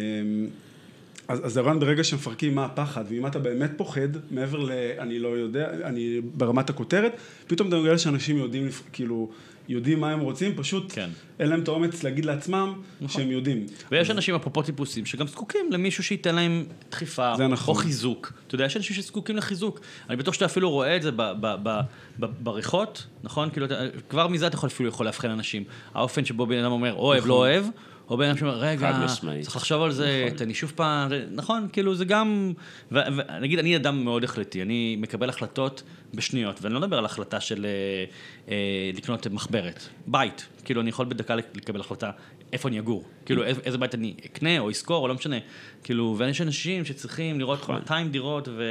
[1.28, 4.70] אז, אז הרעיון ברגע שמפרקים מה הפחד, ואם אתה באמת פוחד, מעבר ל...
[4.98, 7.12] אני לא יודע, אני ברמת הכותרת,
[7.46, 9.30] פתאום אתה מגלה שאנשים יודעים, כאילו,
[9.68, 11.10] יודעים מה הם רוצים, פשוט כן.
[11.40, 13.22] אין להם את האומץ להגיד לעצמם נכון.
[13.22, 13.66] שהם יודעים.
[13.90, 17.74] ויש אנשים אפרופו טיפוסים שגם זקוקים למישהו שייתן להם דחיפה, זה נכון.
[17.74, 18.32] או חיזוק.
[18.46, 19.80] אתה יודע, יש אנשים שזקוקים לחיזוק.
[20.08, 21.80] אני בטוח שאתה אפילו רואה את זה ב- ב- ב-
[22.20, 23.50] ב- בריחות, נכון?
[23.50, 23.66] כאילו,
[24.08, 25.64] כבר מזה אתה יכול אפילו יכול לאבחן אנשים.
[25.94, 27.64] האופן שבו בן אדם אומר אוהב, לא אוהב,
[28.10, 29.06] או בן אדם שאומר, רגע.
[29.42, 30.48] צריך לחשוב על זה, נכון.
[30.48, 32.52] לי שוב פעם, נכון, כאילו זה גם,
[32.92, 35.82] ונגיד, אני אדם מאוד החלטי, אני מקבל החלטות
[36.14, 38.04] בשניות, ואני לא מדבר על החלטה של אה,
[38.48, 42.10] אה, לקנות מחברת, בית, כאילו אני יכול בדקה לקבל החלטה
[42.52, 45.36] איפה אני אגור, כאילו איזה בית אני אקנה או אשכור או לא משנה,
[45.84, 47.74] כאילו, ויש אנשים שצריכים לראות נכון.
[47.74, 48.62] 200 דירות, ו...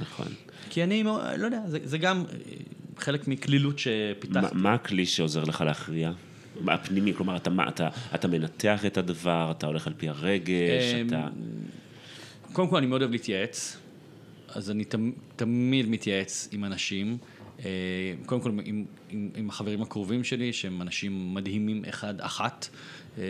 [0.00, 0.26] נכון.
[0.70, 1.02] כי אני,
[1.38, 2.52] לא יודע, זה, זה גם אה,
[2.98, 4.46] חלק מקלילות שפיתחתי.
[4.52, 6.12] מה הכלי שעוזר לך להכריע?
[6.68, 11.06] הפנימי, כלומר, אתה, מה, אתה, אתה מנתח את הדבר, אתה הולך על פי הרגש, אמ,
[11.08, 11.28] אתה...
[12.52, 13.76] קודם כל, אני מאוד אוהב להתייעץ,
[14.48, 17.18] אז אני תמ, תמיד מתייעץ עם אנשים.
[17.64, 17.70] אה,
[18.26, 22.68] קודם כל, עם, עם, עם החברים הקרובים שלי, שהם אנשים מדהימים אחד-אחת.
[23.18, 23.24] אה,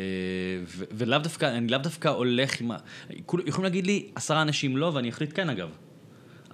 [0.67, 2.77] ו- ולאו דווקא, אני לאו דווקא הולך עם ה...
[3.27, 5.69] כול- יכולים להגיד לי עשרה אנשים לא, ואני אחליט כן אגב.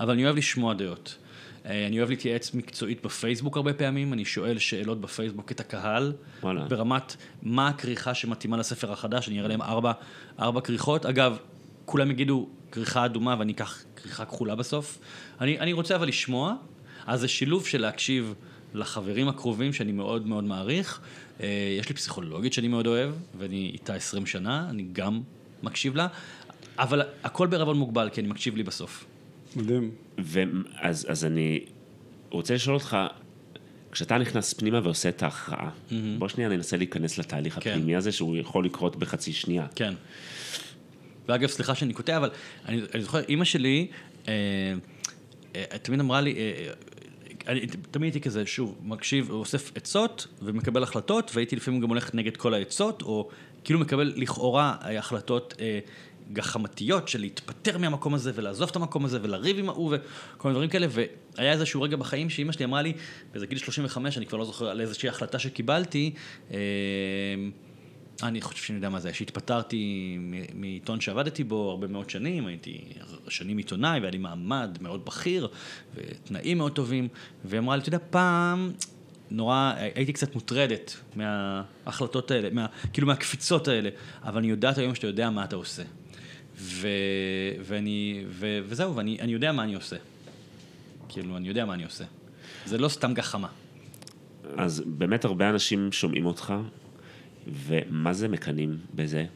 [0.01, 1.17] אבל אני אוהב לשמוע דעות.
[1.67, 6.65] אה, אני אוהב להתייעץ מקצועית בפייסבוק הרבה פעמים, אני שואל שאלות בפייסבוק את הקהל, וואלה.
[6.65, 9.93] ברמת מה הכריכה שמתאימה לספר החדש, אני אראה להם ארבע,
[10.41, 11.07] ארבע כריכות.
[11.07, 11.39] אגב,
[11.85, 14.99] כולם יגידו כריכה אדומה ואני אקח כריכה כחולה בסוף.
[15.41, 16.55] אני, אני רוצה אבל לשמוע,
[17.07, 18.35] אז זה שילוב של להקשיב
[18.75, 21.01] לחברים הקרובים שאני מאוד מאוד מעריך.
[21.41, 25.21] אה, יש לי פסיכולוגית שאני מאוד אוהב, ואני איתה 20 שנה, אני גם
[25.63, 26.07] מקשיב לה,
[26.79, 29.05] אבל הכל בערבון מוגבל, כי אני מקשיב לי בסוף.
[29.57, 29.91] מדהים.
[30.19, 31.61] ואז אז אני
[32.31, 32.97] רוצה לשאול אותך,
[33.93, 35.71] כשאתה נכנס פנימה ועושה את ההכרעה,
[36.19, 37.71] בוא שנייה ננסה להיכנס לתהליך כן.
[37.71, 39.67] הפנימי הזה, שהוא יכול לקרות בחצי שנייה.
[39.75, 39.95] כן.
[41.29, 42.31] ואגב, סליחה שאני קוטע, אבל
[42.69, 43.87] אני, אני זוכר, אימא שלי
[44.29, 44.33] אה,
[45.57, 50.83] אה, תמיד אמרה לי, אה, אה, אני תמיד הייתי כזה, שוב, מקשיב, אוסף עצות ומקבל
[50.83, 53.29] החלטות, והייתי לפעמים גם הולך נגד כל העצות, או
[53.65, 55.79] כאילו מקבל לכאורה אה, החלטות אה,
[56.33, 60.71] גחמתיות של להתפטר מהמקום הזה ולעזוב את המקום הזה ולריב עם ההוא וכל מיני דברים
[60.71, 62.93] כאלה, והיה איזשהו רגע בחיים שאימא שלי אמרה לי,
[63.33, 66.15] באיזה גיל 35, אני כבר לא זוכר על איזושהי החלטה שקיבלתי,
[66.51, 66.59] אה,
[68.23, 70.19] אני חושב שאני יודע מה זה, שהתפטרתי
[70.55, 72.85] מעיתון שעבדתי בו הרבה מאוד שנים, הייתי
[73.29, 75.49] שנים עיתונאי והיה לי מעמד מאוד בכיר
[75.95, 77.09] ותנאים מאוד טובים,
[77.45, 78.73] והיא אמרה לי, אתה יודע, פעם
[79.31, 83.91] נורא, הייתי קצת מוטרדת מההחלטות האלה, מה, כאילו מהקפיצות האלה,
[84.23, 85.83] אבל אני יודעת היום שאתה יודע מה אתה עושה.
[86.59, 86.89] ו,
[87.65, 89.97] ואני, ו, וזהו, ואני אני יודע מה אני עושה.
[91.09, 92.05] כאילו, אני יודע מה אני עושה.
[92.67, 93.49] זה לא סתם גחמה.
[94.57, 96.55] אז באמת הרבה אנשים שומעים אותך,
[97.67, 99.27] ומה זה מקנאים בזה?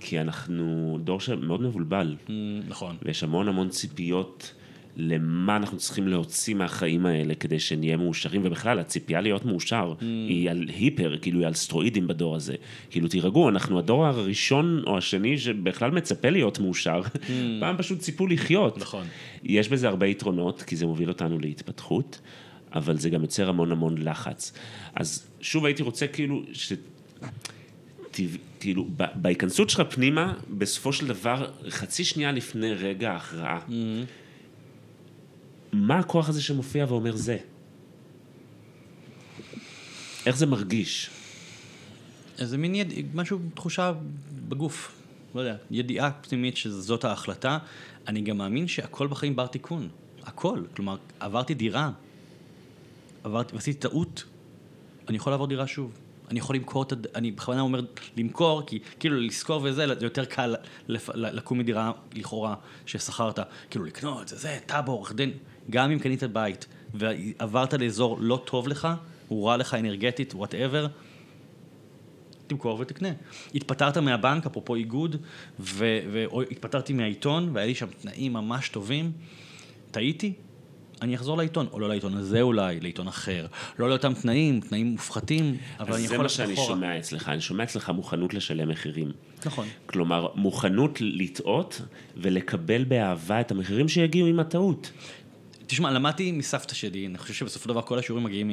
[0.00, 2.30] כי אנחנו דור שמאוד מבולבל, Mm,
[2.68, 2.96] נכון.
[3.02, 4.54] ויש המון המון ציפיות
[4.96, 10.02] למה אנחנו צריכים להוציא מהחיים האלה כדי שנהיה מאושרים, ובכלל, הציפייה להיות מאושר Mm.
[10.02, 12.54] היא על היפר, כאילו היא על סטרואידים בדור הזה.
[12.90, 17.00] כאילו, תירגעו, אנחנו הדור הראשון או השני שבכלל מצפה להיות מאושר.
[17.60, 18.76] פעם פשוט ציפו לחיות.
[18.76, 18.80] Mm.
[18.80, 19.06] נכון.
[19.44, 22.20] יש בזה הרבה יתרונות, כי זה מוביל אותנו להתפתחות,
[22.74, 24.52] אבל זה גם יוצר המון המון לחץ.
[24.94, 26.72] אז שוב הייתי רוצה כאילו, ש...
[28.60, 33.60] כאילו, בהיכנסות שלך פנימה, בסופו של דבר, חצי שנייה לפני רגע ההכרעה,
[35.76, 37.36] מה הכוח הזה שמופיע ואומר זה?
[40.26, 41.10] איך זה מרגיש?
[42.38, 43.16] איזה מין יד...
[43.16, 43.92] משהו, תחושה
[44.48, 44.92] בגוף,
[45.34, 47.58] לא יודע, ידיעה פנימית שזאת ההחלטה.
[48.08, 49.88] אני גם מאמין שהכל בחיים בר תיקון,
[50.22, 50.62] הכל.
[50.76, 51.90] כלומר, עברתי דירה,
[53.24, 54.24] עברתי, ועשיתי טעות,
[55.08, 55.92] אני יכול לעבור דירה שוב.
[56.30, 56.92] אני יכול למכור את.
[57.14, 57.80] אני בכוונה אומר
[58.16, 60.54] למכור, כי כאילו לזכור וזה, זה יותר קל
[60.88, 61.10] לפ...
[61.14, 62.54] לקום מדירה לכאורה
[62.86, 63.38] ששכרת.
[63.70, 65.32] כאילו לקנות, זה זה, טאבו, עורך דין.
[65.70, 68.88] גם אם קנית בית ועברת לאזור לא טוב לך,
[69.28, 70.86] הוא רע לך אנרגטית, whatever,
[72.46, 73.08] תמכור ותקנה.
[73.54, 75.16] התפטרת מהבנק, אפרופו איגוד,
[75.60, 79.12] ו- ו- או התפטרתי מהעיתון, והיה לי שם תנאים ממש טובים,
[79.90, 80.32] טעיתי,
[81.02, 83.46] אני אחזור לעיתון, או לא לעיתון הזה אולי, לעיתון אחר.
[83.78, 86.56] לא לאותם תנאים, תנאים מופחתים, אבל אני אז זה יכול מה ללכת שאני.
[86.56, 89.12] שומע אצלך, אני שומע אצלך מוכנות לשלם מחירים.
[89.46, 89.68] נכון.
[89.86, 91.80] כלומר, מוכנות לטעות
[92.16, 94.90] ולקבל באהבה את המחירים שיגיעו עם הטעות.
[95.66, 98.50] תשמע, למדתי מסבתא שלי, אני חושב שבסופו של דבר כל השיעורים מגיעים.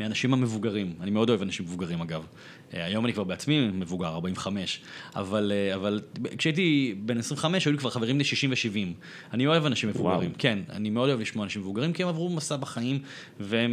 [0.00, 0.92] מהאנשים המבוגרים.
[1.00, 2.26] אני מאוד אוהב אנשים מבוגרים אגב.
[2.74, 4.80] אה, היום אני כבר בעצמי מבוגר, 45.
[5.16, 6.00] אבל, אה, אבל
[6.38, 9.04] כשהייתי בן 25, היו לי כבר חברים בני 60 ו-70.
[9.34, 10.18] אני אוהב אנשים מבוגרים.
[10.18, 10.38] וואו.
[10.38, 12.98] כן, אני מאוד אוהב לשמוע אנשים מבוגרים, כי הם עברו מסע בחיים,
[13.40, 13.72] והם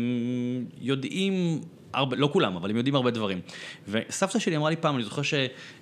[0.82, 1.62] יודעים
[1.94, 3.42] הרבה, לא כולם, אבל הם יודעים הרבה דברים.
[3.88, 5.22] וסבתא שלי אמרה לי פעם, אני זוכר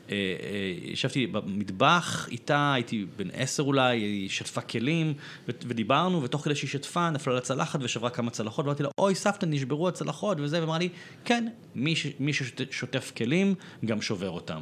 [0.10, 5.14] שישבתי במטבח איתה, הייתי בן עשר אולי, היא שטפה כלים,
[5.48, 9.46] ודיברנו, ותוך כדי שהיא שטפה, נפלה לה צלחת ושברה כמה צלחות, ואמרתי לה, אוי סבתא,
[9.46, 10.90] נשברו הצלחות וזה, ואמרה לי,
[11.26, 14.62] כן, מי, ש- מי ששוטף כלים, גם שובר אותם.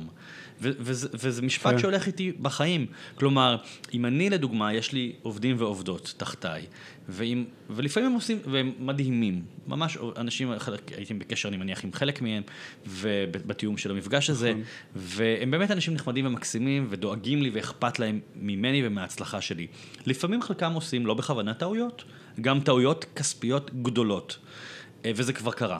[0.61, 1.79] ו- וזה, וזה משפט כן.
[1.79, 2.85] שהולך איתי בחיים.
[3.15, 3.57] כלומר,
[3.93, 6.65] אם אני לדוגמה, יש לי עובדים ועובדות תחתיי,
[7.09, 12.21] ואם, ולפעמים הם עושים, והם מדהימים, ממש אנשים, חלק, הייתי בקשר, אני מניח, עם חלק
[12.21, 12.43] מהם,
[12.85, 14.63] ובתיאום של המפגש הזה, נכון.
[14.95, 19.67] והם באמת אנשים נחמדים ומקסימים, ודואגים לי ואכפת להם ממני ומההצלחה שלי.
[20.05, 22.03] לפעמים חלקם עושים לא בכוונה טעויות,
[22.41, 24.37] גם טעויות כספיות גדולות,
[25.05, 25.79] אה, וזה כבר קרה.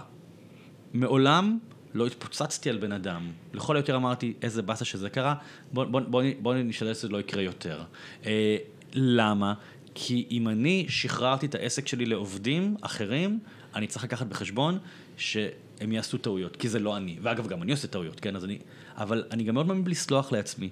[0.94, 1.60] מעולם
[1.94, 3.32] לא התפוצצתי על בן אדם.
[3.54, 5.36] לכל היותר אמרתי, איזה באסה שזה קרה,
[5.74, 7.84] בוא, בוא, בוא, בוא נשתדל שזה לא יקרה יותר.
[8.26, 8.58] אה,
[8.94, 9.54] למה?
[9.96, 13.40] כי אם אני שחררתי את העסק שלי לעובדים אחרים,
[13.76, 14.78] אני צריך לקחת בחשבון
[15.18, 17.18] שהם יעשו טעויות, כי זה לא אני.
[17.22, 18.36] ואגב, גם אני עושה טעויות, כן?
[18.36, 18.58] אז אני...
[18.98, 20.70] אבל אני גם מאוד מאמין בלסלוח לעצמי.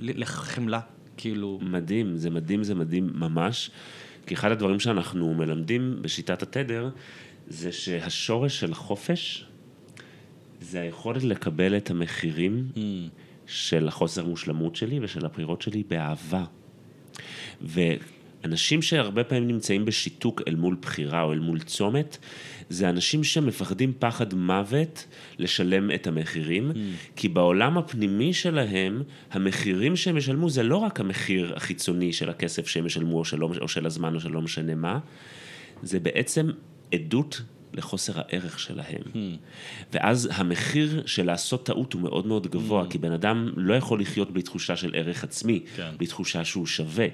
[0.00, 0.80] לחמלה,
[1.16, 1.58] כאילו...
[1.62, 3.70] מדהים, זה מדהים, זה מדהים ממש.
[4.26, 6.90] כי אחד הדברים שאנחנו מלמדים בשיטת התדר,
[7.48, 9.46] זה שהשורש של חופש,
[10.60, 12.78] זה היכולת לקבל את המחירים Mm,
[13.46, 16.44] של החוסר מושלמות שלי ושל הבחירות שלי באהבה.
[17.62, 22.18] ואנשים שהרבה פעמים נמצאים בשיתוק אל מול בחירה או אל מול צומת,
[22.68, 25.06] זה אנשים שמפחדים פחד מוות
[25.38, 26.76] לשלם את המחירים, mm.
[27.16, 32.86] כי בעולם הפנימי שלהם, המחירים שהם ישלמו זה לא רק המחיר החיצוני של הכסף שהם
[32.86, 34.98] ישלמו או, שלא, או של הזמן או שלא משנה מה,
[35.82, 36.50] זה בעצם
[36.92, 37.42] עדות
[37.74, 39.02] לחוסר הערך שלהם.
[39.12, 39.16] Hmm.
[39.92, 42.90] ואז המחיר של לעשות טעות הוא מאוד מאוד גבוה, hmm.
[42.90, 45.90] כי בן אדם לא יכול לחיות בלי תחושה של ערך עצמי, כן.
[45.96, 47.06] בלי תחושה שהוא שווה.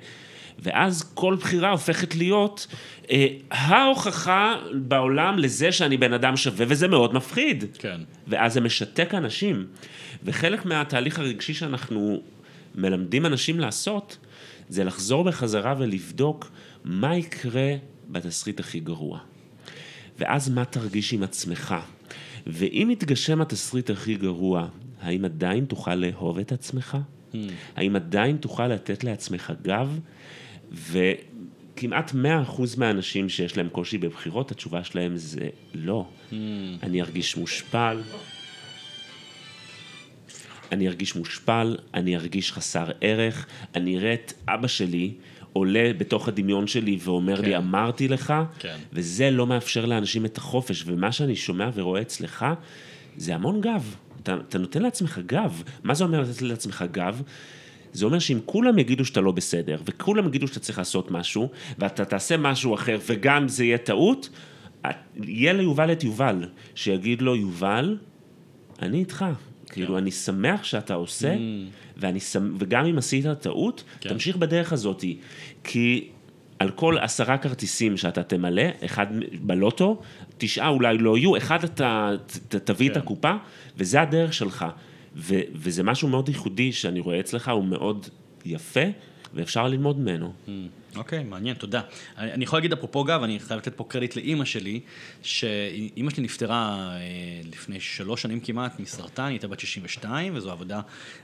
[0.58, 2.66] ואז כל בחירה הופכת להיות
[3.10, 7.64] אה, ההוכחה בעולם לזה שאני בן אדם שווה, וזה מאוד מפחיד.
[7.78, 8.00] כן.
[8.28, 9.66] ואז זה משתק אנשים.
[10.24, 12.22] וחלק מהתהליך הרגשי שאנחנו
[12.74, 14.18] מלמדים אנשים לעשות,
[14.68, 16.50] זה לחזור בחזרה ולבדוק
[16.84, 17.74] מה יקרה
[18.08, 19.18] בתסריט הכי גרוע.
[20.20, 21.74] ואז מה תרגיש עם עצמך.
[22.46, 24.68] ואם יתגשם התסריט הכי גרוע,
[25.02, 26.96] האם עדיין תוכל לאהוב את עצמך?
[27.33, 27.37] Hmm.
[27.76, 30.00] האם עדיין תוכל לתת לעצמך גב?
[30.72, 32.14] וכמעט 100%
[32.76, 36.09] מהאנשים שיש להם קושי בבחירות, התשובה שלהם זה לא.
[36.30, 36.35] Hmm.
[36.83, 38.02] אני ארגיש מושפל,
[40.72, 45.12] אני ארגיש מושפל, אני ארגיש חסר ערך, אני אראה את אבא שלי
[45.52, 47.44] עולה בתוך הדמיון שלי ואומר כן.
[47.44, 48.76] לי, אמרתי לך, כן.
[48.92, 52.46] וזה לא מאפשר לאנשים את החופש, ומה שאני שומע ורואה אצלך,
[53.16, 53.96] זה המון גב.
[54.22, 55.62] אתה, אתה נותן לעצמך גב.
[55.84, 57.22] מה זה אומר לתת לעצמך גב?
[57.92, 62.04] זה אומר שאם כולם יגידו שאתה לא בסדר, וכולם יגידו שאתה צריך לעשות משהו, ואתה
[62.04, 64.28] תעשה משהו אחר, וגם זה יהיה טעות,
[65.22, 67.98] יהיה ליובל את יובל, שיגיד לו, יובל,
[68.82, 69.24] אני איתך.
[69.72, 71.37] כאילו, אני שמח שאתה עושה,
[71.96, 72.54] ואני שמ...
[72.59, 74.09] וגם אם עשית טעות, כן.
[74.09, 75.04] תמשיך בדרך הזאת.
[75.64, 76.09] כי
[76.59, 79.06] על כל עשרה כרטיסים שאתה תמלא, אחד
[79.42, 80.00] בלוטו,
[80.38, 83.00] תשעה אולי לא יהיו, אחד אתה ת- תביא את כן.
[83.00, 83.33] הקופה,
[83.76, 84.66] וזה הדרך שלך.
[85.16, 85.35] ו...
[85.54, 88.06] וזה משהו מאוד ייחודי שאני רואה אצלך, הוא מאוד
[88.44, 88.80] יפה,
[89.35, 90.33] ואפשר ללמוד ממנו.
[90.96, 91.81] אוקיי, מעניין, תודה.
[92.18, 94.81] אני אני יכול להגיד אפרופו גב, אני חייב לתת פה קרדיט לאימא שלי,
[95.22, 97.00] שאימא שלי נפטרה אה,
[97.44, 100.81] לפני שלוש שנים כמעט מסרטן, היא הייתה בת 62, וזו עבודה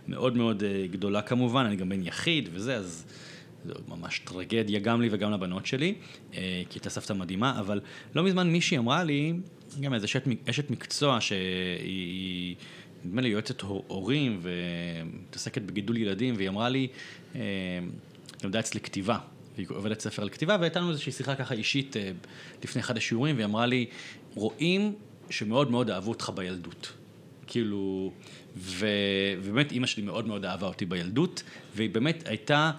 [0.08, 3.04] מאוד מאוד אה, גדולה כמובן, אני גם בן יחיד וזה, אז
[3.66, 5.94] זו ממש טרגדיה גם לי וגם לבנות שלי,
[6.34, 7.80] אה, כי הייתה סבתא מדהימה, אבל
[8.14, 9.32] לא מזמן מישהי אמרה לי,
[9.80, 12.56] גם איזה אשת, אשת מקצוע שהיא...
[13.04, 16.88] נדמה לי יועצת הור- הורים ומתעסקת בגידול ילדים, והיא אמרה לי,
[17.34, 17.40] אה,
[18.44, 19.18] למדה אצלי כתיבה,
[19.56, 22.10] והיא עובדת ספר על כתיבה, והייתה לנו איזושהי שיחה ככה אישית אה,
[22.64, 23.86] לפני אחד השיעורים, והיא אמרה לי,
[24.34, 24.94] רואים
[25.30, 26.92] שמאוד מאוד אהבו אותך בילדות.
[27.46, 28.12] כאילו,
[28.56, 28.86] ו...
[29.42, 31.42] ובאמת אימא שלי מאוד מאוד אהבה אותי בילדות,
[31.74, 32.70] והיא באמת הייתה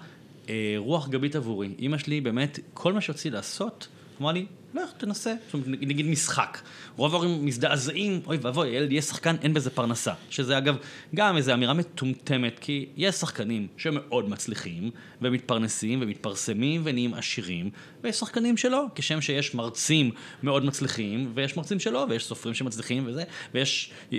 [0.48, 1.74] אה, רוח גבית עבורי.
[1.78, 3.88] אימא שלי באמת, כל מה שרציתי לעשות,
[4.20, 6.58] אמרה לי, לך תנסה, זאת אומרת, נגיד משחק.
[6.96, 10.12] רוב ההורים מזדעזעים, אוי ואבוי, הילד יהיה שחקן, אין בזה פרנסה.
[10.30, 10.76] שזה אגב,
[11.14, 14.90] גם איזו אמירה מטומטמת, כי יש שחקנים שמאוד מצליחים,
[15.22, 17.70] ומתפרנסים, ומתפרסמים, ונהיים עשירים,
[18.02, 20.10] ויש שחקנים שלא, כשם שיש מרצים
[20.42, 24.18] מאוד מצליחים, ויש מרצים שלא, ויש סופרים שמצליחים וזה, ויש אה,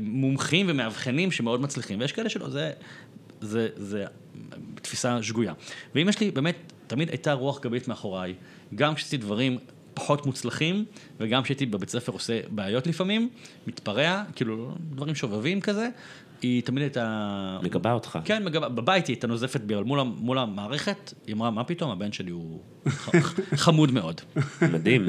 [0.00, 2.72] מומחים ומאבחנים שמאוד מצליחים, ויש כאלה שלא, זה,
[3.40, 4.04] זה, זה
[4.82, 5.52] תפיסה שגויה.
[5.94, 8.34] ואמא שלי באמת תמיד הייתה רוח גבית מאחוריי,
[8.74, 9.58] גם כשעשיתי דברים
[9.94, 10.84] פחות מוצלחים,
[11.20, 13.28] וגם כשהייתי בבית ספר עושה בעיות לפעמים,
[13.66, 15.88] מתפרע, כאילו דברים שובבים כזה,
[16.42, 17.58] היא תמיד הייתה...
[17.62, 18.18] מגבה אותך.
[18.24, 21.90] כן, מגבה, בבית היא הייתה נוזפת בי, אבל מול, מול המערכת, היא אמרה, מה פתאום,
[21.90, 22.60] הבן שלי הוא
[23.54, 24.20] חמוד מאוד.
[24.72, 25.06] מדהים.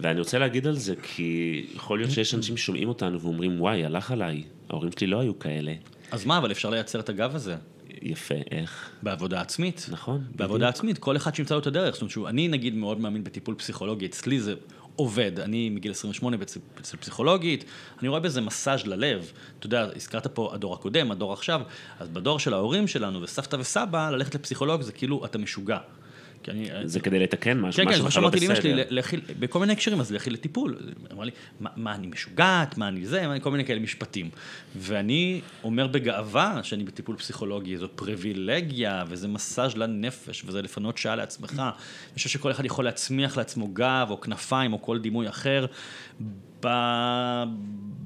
[0.00, 4.10] ואני רוצה להגיד על זה, כי יכול להיות שיש אנשים ששומעים אותנו ואומרים, וואי, הלך
[4.10, 5.72] עליי, ההורים שלי לא היו כאלה.
[6.10, 7.56] אז מה, אבל אפשר לייצר את הגב הזה.
[8.02, 8.90] יפה, איך?
[9.02, 9.86] בעבודה עצמית.
[9.90, 11.94] נכון, בעבודה עצמית, כל אחד שימצא לו את הדרך.
[11.94, 14.54] זאת אומרת, שהוא, אני נגיד מאוד מאמין בטיפול פסיכולוגי, אצלי זה
[14.96, 15.40] עובד.
[15.40, 17.64] אני מגיל 28 אצל, אצל פסיכולוגית,
[18.00, 19.32] אני רואה בזה מסאז' ללב.
[19.58, 21.60] אתה יודע, הזכרת פה הדור הקודם, הדור עכשיו,
[21.98, 25.78] אז בדור של ההורים שלנו וסבתא וסבא, ללכת לפסיכולוג זה כאילו, אתה משוגע.
[26.48, 28.82] אני, זה כדי לתקן משהו, כן, כן, משהו מה לך לא שאמרתי לאמא שלי.
[28.90, 30.76] לכי, בכל מיני הקשרים, אז לכי לטיפול.
[30.80, 31.30] היא אמרה לי,
[31.60, 34.30] מה, מה אני משוגעת, מה אני זה, מה- כל מיני כאלה משפטים.
[34.76, 41.52] ואני אומר בגאווה שאני בטיפול פסיכולוגי, זו פריבילגיה, וזה מסאז' לנפש, וזה לפנות שעה לעצמך.
[41.58, 45.66] אני חושב שכל אחד יכול להצמיח לעצמו גב, או כנפיים, או כל דימוי אחר,
[46.60, 46.68] ב...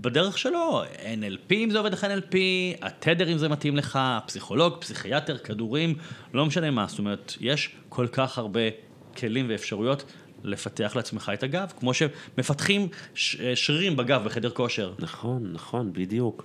[0.00, 0.82] בדרך שלו.
[0.98, 2.34] NLP אם זה עובד לך NLP,
[2.82, 5.94] התדר אם זה מתאים לך, פסיכולוג, פסיכיאטר, כדורים,
[6.34, 6.86] לא משנה מה.
[6.88, 8.60] זאת אומרת, יש כל כך הרבה
[9.16, 10.04] כלים ואפשרויות
[10.44, 14.92] לפתח לעצמך את הגב, כמו שמפתחים ש- שרירים בגב בחדר כושר.
[14.98, 16.44] נכון, נכון, בדיוק.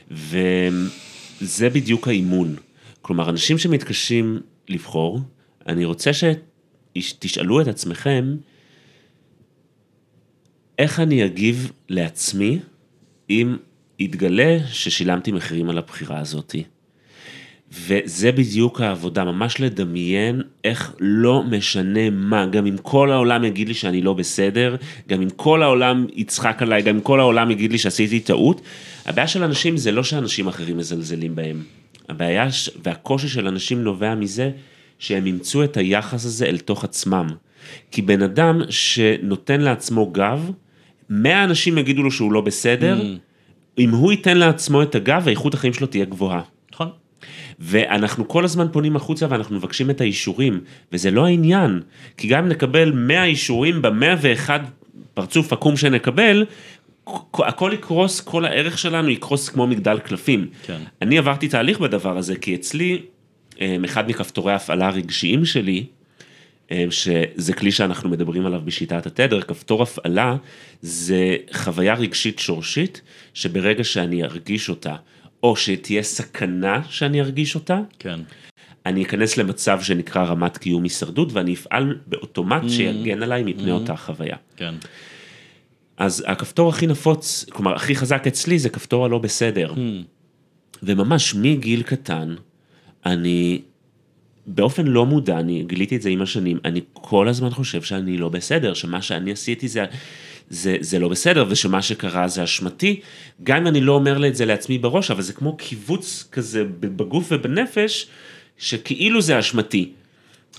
[0.11, 2.55] וזה בדיוק האימון.
[3.01, 5.19] כלומר, אנשים שמתקשים לבחור,
[5.67, 6.11] אני רוצה
[6.97, 8.35] שתשאלו את עצמכם,
[10.79, 12.59] איך אני אגיב לעצמי
[13.29, 13.57] אם
[13.99, 16.63] יתגלה ששילמתי מחירים על הבחירה הזאתי.
[17.71, 23.73] וזה בדיוק העבודה, ממש לדמיין איך לא משנה מה, גם אם כל העולם יגיד לי
[23.73, 24.75] שאני לא בסדר,
[25.09, 28.61] גם אם כל העולם יצחק עליי, גם אם כל העולם יגיד לי שעשיתי טעות,
[29.05, 31.63] הבעיה של אנשים זה לא שאנשים אחרים מזלזלים בהם.
[32.09, 32.47] הבעיה
[32.83, 34.51] והקושי של אנשים נובע מזה
[34.99, 37.27] שהם ימצאו את היחס הזה אל תוך עצמם.
[37.91, 40.51] כי בן אדם שנותן לעצמו גב,
[41.09, 43.01] מאה אנשים יגידו לו שהוא לא בסדר,
[43.77, 46.41] אם הוא ייתן לעצמו את הגב, איכות החיים שלו תהיה גבוהה.
[47.61, 51.81] ואנחנו כל הזמן פונים החוצה ואנחנו מבקשים את האישורים, וזה לא העניין,
[52.17, 54.59] כי גם אם נקבל 100 אישורים במאה ואחד
[55.13, 56.45] פרצוף עקום שנקבל,
[57.33, 60.47] הכל יקרוס, כל הערך שלנו יקרוס כמו מגדל קלפים.
[60.63, 60.77] כן.
[61.01, 63.01] אני עברתי תהליך בדבר הזה, כי אצלי,
[63.61, 65.85] אה, אחד מכפתורי ההפעלה הרגשיים שלי,
[66.71, 70.35] אה, שזה כלי שאנחנו מדברים עליו בשיטת התדר, כפתור הפעלה
[70.81, 73.01] זה חוויה רגשית שורשית,
[73.33, 74.95] שברגע שאני ארגיש אותה,
[75.43, 78.19] או שתהיה סכנה שאני ארגיש אותה, כן.
[78.85, 84.37] אני אכנס למצב שנקרא רמת קיום הישרדות, ואני אפעל באוטומט שיגן עליי מפני אותה חוויה.
[84.55, 84.75] כן.
[85.97, 89.73] אז הכפתור הכי נפוץ, כלומר הכי חזק אצלי זה כפתור הלא בסדר.
[90.83, 92.35] וממש מגיל קטן,
[93.05, 93.61] אני
[94.47, 98.29] באופן לא מודע, אני גיליתי את זה עם השנים, אני כל הזמן חושב שאני לא
[98.29, 99.85] בסדר, שמה שאני עשיתי זה,
[100.51, 102.99] זה, זה לא בסדר, ושמה שקרה זה אשמתי,
[103.43, 107.27] גם אם אני לא אומר את זה לעצמי בראש, אבל זה כמו קיבוץ כזה בגוף
[107.31, 108.07] ובנפש,
[108.57, 109.89] שכאילו זה אשמתי.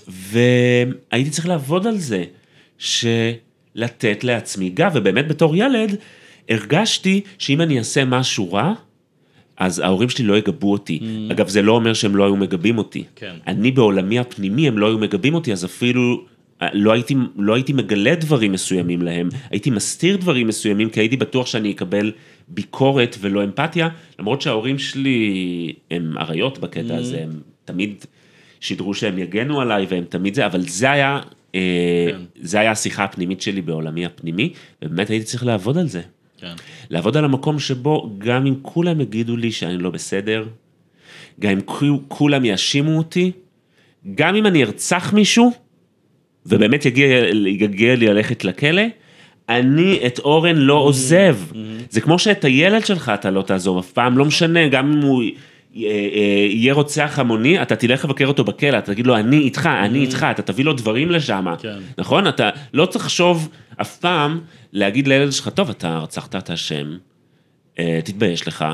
[0.07, 2.23] והייתי צריך לעבוד על זה,
[2.77, 5.95] שלתת לעצמי גב, ובאמת בתור ילד,
[6.49, 8.73] הרגשתי שאם אני אעשה משהו רע,
[9.57, 10.99] אז ההורים שלי לא יגבו אותי.
[11.01, 11.33] Mm.
[11.33, 13.03] אגב, זה לא אומר שהם לא היו מגבים אותי.
[13.15, 13.35] כן.
[13.47, 16.25] אני בעולמי הפנימי, הם לא היו מגבים אותי, אז אפילו
[16.73, 21.47] לא הייתי, לא הייתי מגלה דברים מסוימים להם, הייתי מסתיר דברים מסוימים, כי הייתי בטוח
[21.47, 22.11] שאני אקבל
[22.47, 23.89] ביקורת ולא אמפתיה,
[24.19, 28.05] למרות שההורים שלי הם אריות בקטע הזה, הם תמיד
[28.59, 31.21] שידרו שהם יגנו עליי והם תמיד זה, אבל זה היה,
[31.55, 32.21] אה, כן.
[32.41, 36.01] זה היה השיחה הפנימית שלי בעולמי הפנימי, ובאמת הייתי צריך לעבוד על זה.
[36.37, 36.53] כן.
[36.89, 40.45] לעבוד על המקום שבו גם אם כולם יגידו לי שאני לא בסדר,
[41.39, 43.31] גם אם כו- כולם יאשימו אותי,
[44.15, 45.51] גם אם אני ארצח מישהו,
[46.45, 47.07] ובאמת יגיע,
[47.47, 48.81] יגיע לי ללכת לכלא,
[49.49, 51.37] אני את אורן לא עוזב.
[51.89, 55.23] זה כמו שאת הילד שלך אתה לא תעזוב אף פעם, לא משנה, גם אם הוא
[55.23, 59.69] אה, אה, יהיה רוצח המוני, אתה תלך לבקר אותו בכלא, אתה תגיד לו, אני איתך,
[59.85, 61.45] אני איתך, אתה תביא לו דברים לשם.
[61.59, 61.79] כן.
[61.97, 62.27] נכון?
[62.27, 63.49] אתה לא צריך לחשוב
[63.81, 64.39] אף פעם
[64.73, 66.97] להגיד לילד שלך, טוב, אתה רצחת את השם,
[67.79, 68.65] אה, תתבייש לך,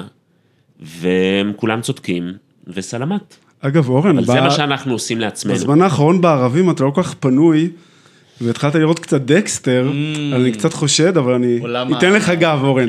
[0.79, 2.34] והם כולם צודקים,
[2.67, 3.38] וסלמת.
[3.61, 5.55] אגב, אורן, אבל ב- זה מה שאנחנו עושים לעצמנו.
[5.55, 7.69] בזמן האחרון בערבים אתה לא כל כך פנוי,
[8.41, 9.91] והתחלת לראות קצת דקסטר,
[10.35, 12.87] אז אני קצת חושד, אבל אני עולם ה- אתן לך גב, אורן.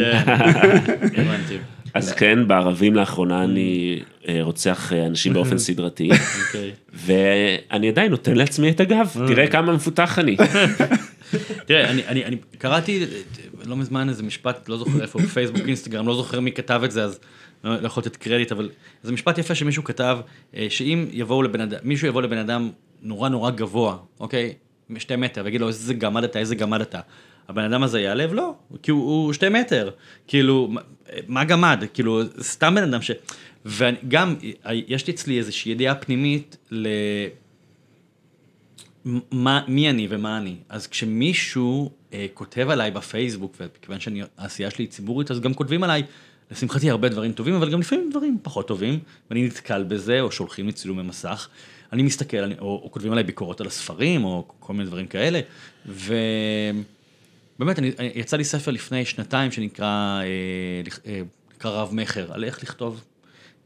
[1.15, 1.25] כן.
[1.95, 3.99] אז כן, בערבים לאחרונה אני
[4.29, 6.11] אה, רוצח אה, אנשים באופן סדרתי,
[6.47, 6.71] אוקיי.
[6.95, 10.37] ואני עדיין נותן לעצמי את הגב, תראה כמה מפותח אני.
[11.67, 13.05] תראה, אני, אני, אני קראתי
[13.67, 17.05] לא מזמן איזה משפט, לא זוכר איפה, בפייסבוק, אינסטגרם, לא זוכר מי כתב את זה,
[17.05, 17.19] אז
[17.65, 18.71] לא, לא יכול לתת קרדיט, אבל
[19.03, 20.19] זה משפט יפה שמישהו כתב,
[20.57, 22.71] אה, שאם יבואו לבן אדם, מישהו יבוא לבן אדם
[23.03, 24.55] נורא נורא גבוה, אוקיי?
[24.99, 27.01] שתי מטר, ויגיד לו איזה גמד אתה, איזה גמד אתה.
[27.49, 28.33] הבן אדם הזה יעלב?
[28.33, 29.91] לא, כי הוא, הוא שתי מטר.
[30.27, 30.71] כאילו,
[31.29, 31.85] מה- גמד?
[31.95, 33.11] כאילו, סתם בן אדם ש...
[33.67, 34.35] וגם,
[34.71, 36.89] יש לי אצלי איזושהי ידיעה פנימית ל...
[39.31, 40.57] מה, מי אני ומה אני.
[40.69, 45.83] אז כשמישהו אה, כותב עליי בפייסבוק, וכיוון שאני, העשייה שלי היא ציבורית, אז גם כותבים
[45.83, 46.03] עליי,
[46.51, 48.99] לשמחתי, הרבה דברים טובים, אבל גם לפעמים דברים פחות טובים,
[49.31, 51.49] ואני נתקל בזה, או שולחים לי צילומי מסך.
[51.93, 55.41] אני מסתכל, אני, או, או כותבים עליי ביקורות על הספרים, או כל מיני דברים כאלה,
[55.87, 60.25] ובאמת, אני, אני, יצא לי ספר לפני שנתיים שנקרא אה,
[61.07, 61.23] אה,
[61.57, 63.01] נקרא רב מכר, על איך לכתוב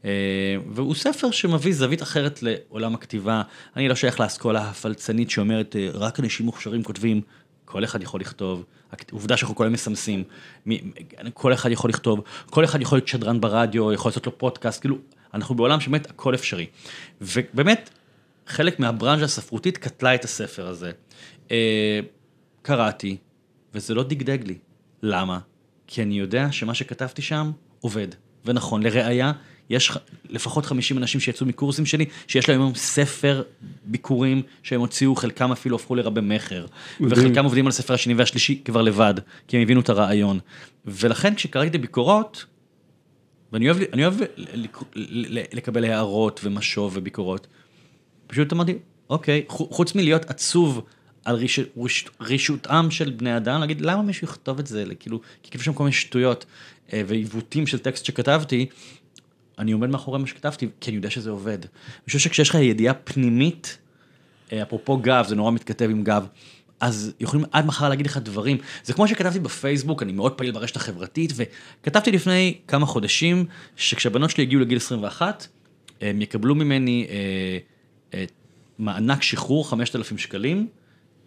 [0.05, 3.41] אה, והוא ספר שמביא זווית אחרת לעולם הכתיבה.
[3.75, 7.21] אני לא שייך לאסכולה הפלצנית שאומרת, אה, רק אנשים מוכשרים כותבים,
[7.65, 8.65] כל אחד יכול לכתוב.
[9.11, 10.23] עובדה שאנחנו כל היום מסמסים,
[11.33, 14.97] כל אחד יכול לכתוב, כל אחד יכול להיות שדרן ברדיו, יכול לעשות לו פודקאסט, כאילו,
[15.33, 16.65] אנחנו בעולם שבאמת הכל אפשרי.
[17.21, 17.89] ובאמת,
[18.47, 20.91] חלק מהברנז'ה הספרותית קטלה את הספר הזה.
[21.51, 21.99] אה,
[22.61, 23.17] קראתי,
[23.73, 24.57] וזה לא דגדג לי.
[25.03, 25.39] למה?
[25.87, 27.51] כי אני יודע שמה שכתבתי שם
[27.81, 28.07] עובד.
[28.45, 29.31] ונכון, לראיה,
[29.69, 29.91] יש
[30.29, 33.43] לפחות 50 אנשים שיצאו מקורסים שלי, שיש להם היום ספר
[33.85, 36.65] ביקורים שהם הוציאו, חלקם אפילו הפכו לרבי מכר.
[37.01, 39.13] וחלקם עובדים על הספר השני והשלישי כבר לבד,
[39.47, 40.39] כי הם הבינו את הרעיון.
[40.85, 42.45] ולכן כשקראתי את הביקורות,
[43.51, 44.15] ואני אוהב, אני אוהב
[45.53, 47.47] לקבל הערות ומשוב וביקורות.
[48.27, 48.73] פשוט אמרתי,
[49.09, 50.81] אוקיי, חו- חוץ מלהיות עצוב
[51.25, 54.83] על ריש, ריש, רישותם של בני אדם, להגיד, למה מישהו יכתוב את זה?
[54.99, 56.45] כאילו, כי כתבו שם כל מיני שטויות
[56.93, 58.65] אה, ועיוותים של טקסט שכתבתי,
[59.59, 61.59] אני עומד מאחורי מה שכתבתי, כי אני יודע שזה עובד.
[61.61, 63.77] אני חושב שכשיש לך ידיעה פנימית,
[64.51, 66.27] אה, אפרופו גב, זה נורא מתכתב עם גב,
[66.79, 68.57] אז יכולים עד מחר להגיד לך דברים.
[68.83, 73.45] זה כמו שכתבתי בפייסבוק, אני מאוד פעיל ברשת החברתית, וכתבתי לפני כמה חודשים,
[73.75, 75.47] שכשהבנות שלי הגיעו לגיל 21,
[76.01, 77.57] הם יקבלו ממני אה,
[78.13, 78.25] אה,
[78.79, 80.67] מענק שחרור 5,000 שקלים,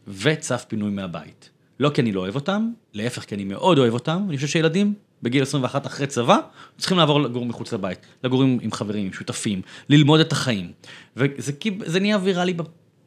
[0.09, 1.51] וצו פינוי מהבית.
[1.81, 4.95] לא כי אני לא אוהב אותם, להפך כי אני מאוד אוהב אותם, אני חושב שילדים
[5.23, 6.39] בגיל 21 אחרי צבא,
[6.79, 10.73] צריכים לעבור לגור מחוץ לבית, לגור עם, עם חברים, עם שותפים, ללמוד את החיים.
[11.17, 11.53] וזה
[11.85, 12.55] זה נהיה ויראלי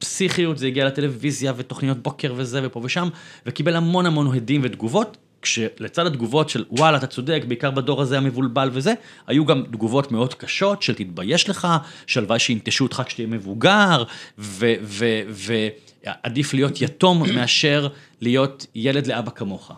[0.01, 3.09] בפסיכיות, זה הגיע לטלוויזיה ותוכניות בוקר וזה ופה ושם,
[3.45, 8.70] וקיבל המון המון הדים ותגובות, כשלצד התגובות של וואלה אתה צודק, בעיקר בדור הזה המבולבל
[8.74, 8.93] וזה,
[9.28, 11.68] היו גם תגובות מאוד קשות של תתבייש לך,
[12.07, 14.03] שהלוואי שינטשו אותך כשתהיה מבוגר,
[14.38, 17.88] ועדיף להיות יתום מאשר
[18.22, 19.72] להיות ילד לאבא כמוך.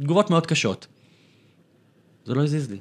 [0.00, 0.86] תגובות מאוד קשות.
[2.26, 2.78] זה לא הזיז לי.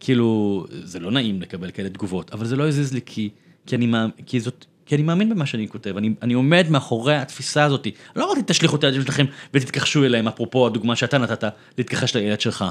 [0.00, 3.30] כאילו, זה לא נעים לקבל כאלה תגובות, אבל זה לא הזיז לי כי,
[3.66, 3.92] כי, אני,
[4.26, 7.86] כי, זאת, כי אני מאמין במה שאני כותב, אני, אני עומד מאחורי התפיסה הזאת.
[8.16, 11.44] לא אמרתי תשליכו את הילדים שלכם ותתכחשו אליהם, אפרופו הדוגמה שאתה נתת,
[11.78, 12.64] להתכחש לילד שלך.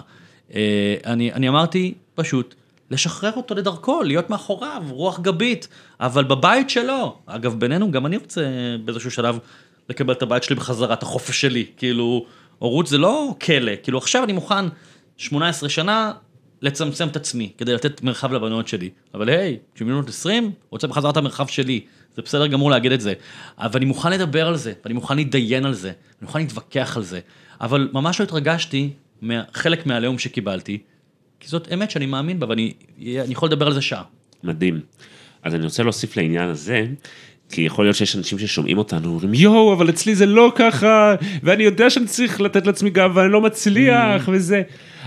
[0.54, 2.56] אה, אני, אני אמרתי פשוט,
[2.92, 5.68] לשחרר אותו לדרכו, להיות מאחוריו, רוח גבית,
[6.00, 7.18] אבל בבית שלו.
[7.26, 8.42] אגב, בינינו, גם אני רוצה
[8.86, 9.40] באיזשהו שלב
[9.90, 11.66] לקבל את הבית שלי בחזרה, את החופש שלי.
[11.78, 12.26] כאילו,
[12.60, 14.66] הורות זה לא כלא, כאילו עכשיו אני מוכן
[15.18, 16.12] 18 שנה
[16.62, 18.90] לצמצם את עצמי, כדי לתת מרחב לבנות שלי.
[19.14, 21.80] אבל היי, יהיו בנות 20, רוצה בחזרה את המרחב שלי.
[22.16, 23.14] זה בסדר גמור להגיד את זה.
[23.58, 27.04] אבל אני מוכן לדבר על זה, ואני מוכן להתדיין על זה, אני מוכן להתווכח על
[27.04, 27.20] זה.
[27.62, 28.90] אבל ממש לא התרגשתי
[29.22, 30.78] מחלק מהעליהום שקיבלתי,
[31.40, 34.04] כי זאת אמת שאני מאמין בה, ואני אני יכול לדבר על זה שעה.
[34.44, 34.80] מדהים.
[35.44, 36.86] אז אני רוצה להוסיף לעניין הזה,
[37.50, 41.64] כי יכול להיות שיש אנשים ששומעים אותנו, אומרים, יואו, אבל אצלי זה לא ככה, ואני
[41.64, 44.62] יודע שאני צריך לתת לעצמי גב, ואני לא מצליח, וזה.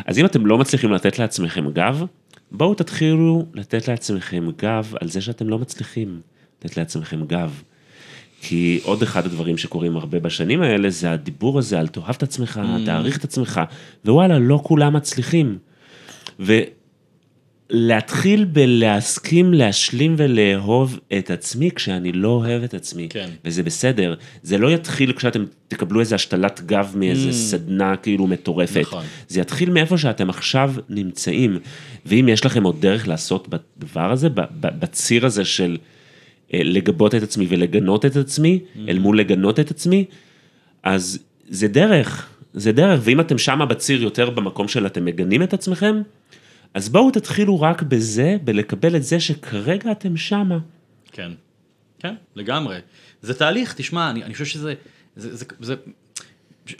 [0.04, 2.04] אז אם אתם לא מצליחים לתת לעצמכם גב,
[2.52, 6.20] בואו תתחילו לתת לעצמכם גב על זה שאתם לא מצליחים
[6.58, 7.62] לתת לעצמכם גב.
[8.42, 12.60] כי עוד אחד הדברים שקורים הרבה בשנים האלה, זה הדיבור הזה על תאהב את עצמך,
[12.84, 13.60] תעריך את עצמך,
[14.04, 15.58] ווואלה, לא כולם מצליחים.
[17.70, 23.08] ולהתחיל בלהסכים, להשלים ולאהוב את עצמי כשאני לא אוהב את עצמי.
[23.10, 23.30] כן.
[23.44, 24.14] וזה בסדר.
[24.42, 28.80] זה לא יתחיל כשאתם תקבלו איזה השתלת גב מאיזה סדנה כאילו מטורפת.
[28.80, 29.04] נכון.
[29.28, 31.58] זה יתחיל מאיפה שאתם עכשיו נמצאים.
[32.06, 34.28] ואם יש לכם עוד דרך לעשות בדבר הזה,
[34.60, 35.76] בציר הזה של
[36.54, 40.04] אה, לגבות את עצמי ולגנות את עצמי, אל מול לגנות את עצמי,
[40.82, 45.54] אז זה דרך, זה דרך, ואם אתם שמה בציר יותר במקום של אתם מגנים את
[45.54, 46.02] עצמכם,
[46.74, 50.58] אז בואו תתחילו רק בזה, בלקבל את זה שכרגע אתם שמה.
[51.12, 51.32] כן,
[51.98, 52.78] כן, לגמרי.
[53.22, 54.74] זה תהליך, תשמע, אני, אני חושב שזה,
[55.16, 55.74] זה, זה, זה,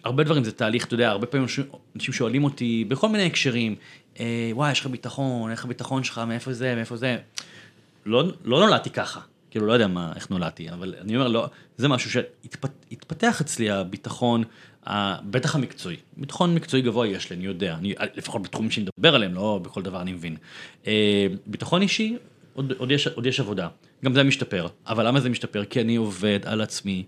[0.04, 1.46] הרבה דברים זה תהליך, אתה יודע, הרבה פעמים
[1.96, 3.74] אנשים- שואלים אותי בכל מיני הקשרים,
[4.20, 7.18] אה, וואי, יש לך ביטחון, איך הביטחון שלך, מאיפה זה, מאיפה זה.
[8.06, 9.20] לא, לא נולדתי ככה,
[9.50, 14.44] כאילו, לא יודע מה, איך נולדתי, אבל אני אומר, לא, זה משהו שהתפתח אצלי, הביטחון,
[15.30, 15.96] בטח המקצועי.
[16.16, 19.82] ביטחון מקצועי גבוה יש לי, אני יודע, אני, לפחות בתחומים שאני מדבר עליהם, לא בכל
[19.82, 20.36] דבר אני מבין.
[20.86, 22.16] אה, ביטחון אישי,
[22.54, 23.68] עוד, עוד, יש, עוד יש עבודה,
[24.04, 25.64] גם זה משתפר, אבל למה זה משתפר?
[25.64, 27.04] כי אני עובד על עצמי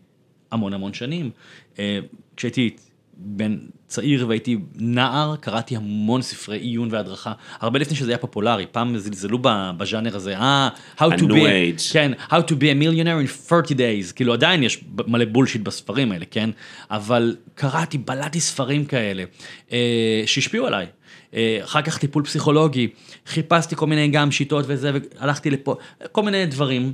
[0.50, 1.30] המון המון שנים.
[1.78, 1.98] אה,
[2.36, 2.76] כשהייתי
[3.18, 8.98] בן צעיר והייתי נער, קראתי המון ספרי עיון והדרכה, הרבה לפני שזה היה פופולרי, פעם
[8.98, 9.38] זלזלו
[9.76, 11.92] בז'אנר הזה, אה, how to be, age.
[11.92, 16.12] כן, how to be a millionaire in 30 days, כאילו עדיין יש מלא בולשיט בספרים
[16.12, 16.50] האלה, כן?
[16.90, 19.24] אבל קראתי, בלעתי ספרים כאלה,
[19.72, 20.86] אה, שהשפיעו עליי.
[21.34, 22.88] אה, אחר כך טיפול פסיכולוגי,
[23.26, 24.90] חיפשתי כל מיני גם שיטות וזה,
[25.20, 25.74] והלכתי לפה,
[26.12, 26.92] כל מיני דברים.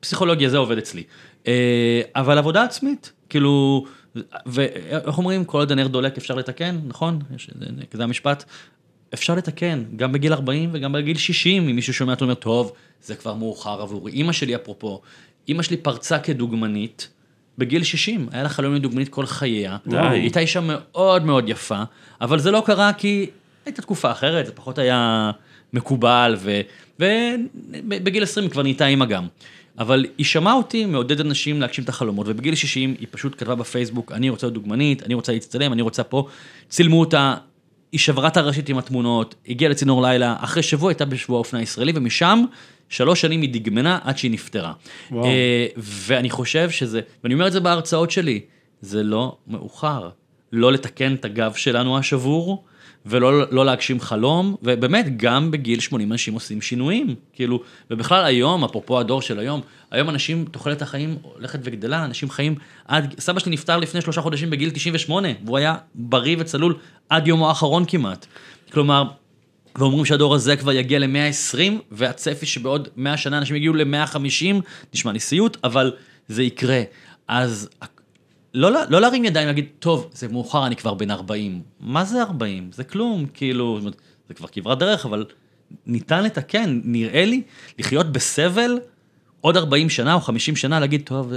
[0.00, 1.02] פסיכולוגיה זה עובד אצלי.
[1.46, 3.84] אה, אבל עבודה עצמית, כאילו,
[4.46, 7.18] ואיך אומרים, כל עוד הנר דולק אפשר לתקן, נכון?
[7.36, 8.44] יש- זה- זה המשפט.
[9.14, 13.14] אפשר לתקן, גם בגיל 40 וגם בגיל 60, אם מישהו שומע אותו אומר, טוב, זה
[13.14, 14.12] כבר מאוחר עבורי.
[14.12, 15.00] אימא שלי, אפרופו,
[15.48, 17.08] אימא שלי פרצה כדוגמנית
[17.58, 19.76] בגיל 60, היה לה חלום לדוגמנית כל חייה.
[19.86, 19.96] די.
[20.20, 21.82] הייתה אישה מאוד מאוד יפה,
[22.20, 23.26] אבל זה לא קרה כי
[23.66, 25.30] הייתה תקופה אחרת, זה פחות היה
[25.72, 26.36] מקובל,
[26.98, 29.26] ובגיל 20 היא כבר נהייתה אימא גם.
[29.78, 34.12] אבל היא שמעה אותי מעודד אנשים להגשים את החלומות, ובגיל 60 היא פשוט כתבה בפייסבוק,
[34.12, 36.26] אני רוצה להיות דוגמנית, אני רוצה להצטלם, אני רוצה פה,
[36.68, 37.34] צילמו אותה,
[37.92, 41.92] היא שברה את הרשת עם התמונות, הגיעה לצינור לילה, אחרי שבוע הייתה בשבוע האופנה הישראלי,
[41.94, 42.44] ומשם
[42.88, 44.72] שלוש שנים היא דגמנה עד שהיא נפטרה.
[45.10, 45.24] וואו.
[45.24, 48.40] אה, ואני חושב שזה, ואני אומר את זה בהרצאות שלי,
[48.80, 50.08] זה לא מאוחר.
[50.52, 52.64] לא לתקן את הגב שלנו השבור,
[53.06, 57.14] ולא לא להגשים חלום, ובאמת, גם בגיל 80 אנשים עושים שינויים.
[57.32, 62.54] כאילו, ובכלל היום, אפרופו הדור של היום, היום אנשים, תוחלת החיים הולכת וגדלה, אנשים חיים
[62.84, 66.74] עד, סבא שלי נפטר לפני שלושה חודשים בגיל 98, והוא היה בריא וצלול
[67.08, 68.26] עד יומו האחרון כמעט.
[68.72, 69.04] כלומר,
[69.78, 71.58] ואומרים שהדור הזה כבר יגיע ל-120,
[71.90, 74.62] והצפי שבעוד 100 שנה אנשים יגיעו ל-150,
[74.94, 75.92] נשמע לי סיוט, אבל
[76.28, 76.82] זה יקרה.
[77.28, 77.68] אז
[78.54, 81.62] לא, לא להרים ידיים להגיד, טוב, זה מאוחר, אני כבר בן 40.
[81.80, 82.70] מה זה 40?
[82.72, 83.80] זה כלום, כאילו,
[84.28, 85.24] זה כבר כברת דרך, אבל
[85.86, 87.42] ניתן לתקן, נראה לי,
[87.78, 88.78] לחיות בסבל
[89.40, 91.32] עוד 40 שנה או 50 שנה, להגיד, טוב,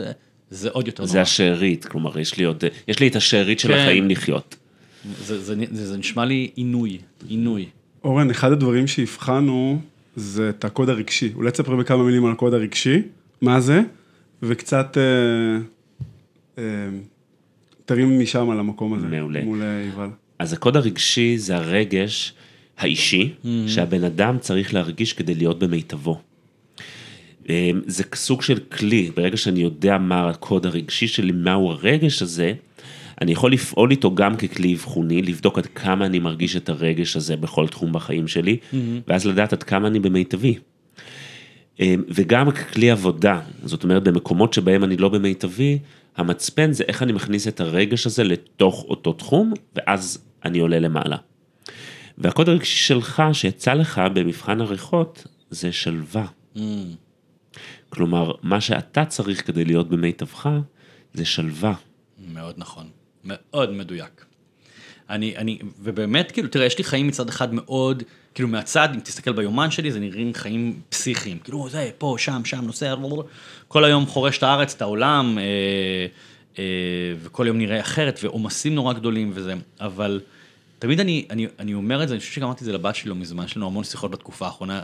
[0.49, 1.21] זה עוד יותר זה נורא.
[1.21, 3.79] השארית, כלומר, יש לי עוד, יש לי את השארית של כן.
[3.79, 4.55] החיים לחיות.
[5.19, 6.97] זה, זה, זה, זה נשמע לי עינוי,
[7.27, 7.65] עינוי.
[8.03, 9.79] אורן, אחד הדברים שהבחנו
[10.15, 11.31] זה את הקוד הרגשי.
[11.35, 13.01] אולי תספר בכמה מילים על הקוד הרגשי,
[13.41, 13.81] מה זה,
[14.43, 15.59] וקצת אה,
[17.85, 19.07] תרים משם על המקום הזה.
[19.07, 19.43] מעולה.
[19.43, 20.09] מול אה, יובל.
[20.39, 22.33] אז הקוד הרגשי זה הרגש
[22.77, 23.33] האישי
[23.67, 26.21] שהבן אדם צריך להרגיש כדי להיות במיטבו.
[27.49, 32.53] אה, זה סוג של כלי, ברגע שאני יודע מה הקוד הרגשי שלי, מהו הרגש הזה,
[33.21, 37.35] אני יכול לפעול איתו גם ככלי אבחוני, לבדוק עד כמה אני מרגיש את הרגש הזה
[37.35, 38.57] בכל תחום בחיים שלי,
[39.07, 40.55] ואז לדעת עד כמה אני במיטבי.
[41.79, 45.79] אה, וגם ככלי עבודה, זאת אומרת במקומות שבהם אני לא במיטבי,
[46.17, 51.17] המצפן זה איך אני מכניס את הרגש הזה לתוך אותו תחום, ואז אני עולה למעלה.
[52.17, 56.25] והקוד הרגשי שלך שיצא לך במבחן עריכות זה שלווה.
[57.89, 60.49] כלומר, מה שאתה צריך כדי להיות במיטבך
[61.13, 61.73] זה שלווה.
[62.33, 62.89] מאוד נכון,
[63.23, 64.25] מאוד מדויק.
[65.09, 68.03] אני, אני, ובאמת, כאילו, תראה, יש לי חיים מצד אחד מאוד,
[68.33, 71.39] כאילו, מהצד, אם תסתכל ביומן שלי, זה נראים חיים פסיכיים.
[71.39, 72.95] כאילו, זה, פה, שם, שם, נוסע,
[73.67, 75.43] כל היום חורש את הארץ, את העולם, אה,
[76.59, 76.63] אה,
[77.23, 80.21] וכל יום נראה אחרת, ועומסים נורא גדולים וזה, אבל
[80.79, 83.09] תמיד אני, אני, אני אומר את זה, אני חושב שגם אמרתי את זה לבת שלי
[83.09, 84.81] לא מזמן, יש לנו המון שיחות בתקופה האחרונה,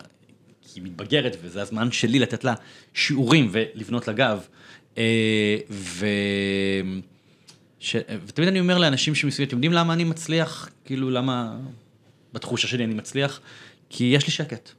[0.62, 2.54] כי היא מתבגרת, וזה הזמן שלי לתת לה
[2.94, 4.40] שיעורים ולבנות לה גב.
[4.98, 5.04] אה.
[7.82, 7.96] ש...
[8.26, 10.70] ותמיד אני אומר לאנשים שמסביבי, אתם יודעים למה אני מצליח?
[10.86, 11.58] כאילו, למה
[12.34, 13.40] בתחושה שלי אני מצליח?
[13.90, 14.72] כי יש לי שקט.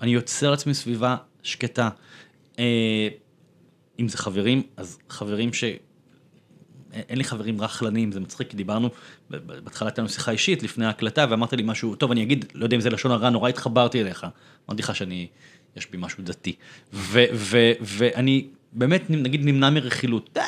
[0.00, 1.88] אני יוצר לעצמי סביבה שקטה.
[2.58, 3.08] אה,
[4.00, 5.64] אם זה חברים, אז חברים ש...
[6.92, 8.90] אין לי חברים רכלנים, זה מצחיק, כי דיברנו,
[9.30, 12.76] בהתחלה הייתה לנו שיחה אישית לפני ההקלטה, ואמרת לי משהו, טוב, אני אגיד, לא יודע
[12.76, 14.26] אם זה לשון הרע, נורא התחברתי אליך.
[14.68, 15.26] אמרתי לך שאני,
[15.76, 16.56] יש בי משהו דתי.
[17.80, 18.46] ואני
[18.76, 20.30] באמת, נגיד, נמנע מרכילות.
[20.36, 20.42] אה,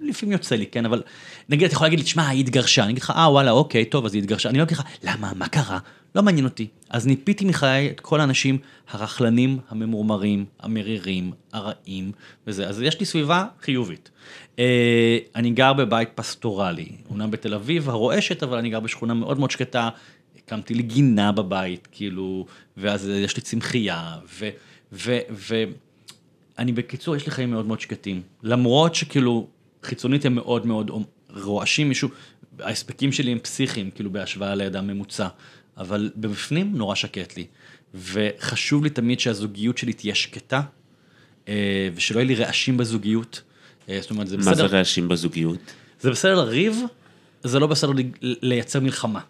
[0.00, 1.02] לפעמים יוצא לי, כן, אבל
[1.48, 2.82] נגיד, אתה יכול להגיד לי, תשמע, היא התגרשה.
[2.82, 4.48] אני אגיד לך, אה, וואלה, אוקיי, טוב, אז היא התגרשה.
[4.48, 5.78] אני לא אגיד לך, למה, מה קרה?
[6.14, 6.66] לא מעניין אותי.
[6.90, 8.58] אז ניפיתי מחיי את כל האנשים
[8.90, 12.12] הרכלנים, הממורמרים, המרירים, הרעים,
[12.46, 12.68] וזה.
[12.68, 14.10] אז יש לי סביבה חיובית.
[14.58, 19.50] אה, אני גר בבית פסטורלי, אומנם בתל אביב, הרועשת, אבל אני גר בשכונה מאוד מאוד
[19.50, 19.88] שקטה.
[20.38, 24.48] הקמתי לי גינה בבית, כאילו, ואז יש לי צמחייה, ו...
[24.92, 25.64] ו, ו
[26.62, 28.22] אני בקיצור, יש לי חיים מאוד מאוד שקטים.
[28.42, 29.46] למרות שכאילו,
[29.82, 30.90] חיצונית הם מאוד מאוד
[31.42, 32.08] רועשים מישהו,
[32.60, 35.28] ההספקים שלי הם פסיכיים, כאילו בהשוואה לאדם ממוצע,
[35.76, 37.46] אבל בפנים נורא שקט לי.
[37.94, 40.60] וחשוב לי תמיד שהזוגיות שלי תהיה שקטה,
[41.48, 43.42] אה, ושלא יהיה לי רעשים בזוגיות.
[43.88, 45.58] אה, זאת אומרת, זה מה זה בסדר, רעשים בזוגיות?
[46.00, 46.80] זה בסדר לריב,
[47.44, 49.20] זה לא בסדר לי- לייצר מלחמה.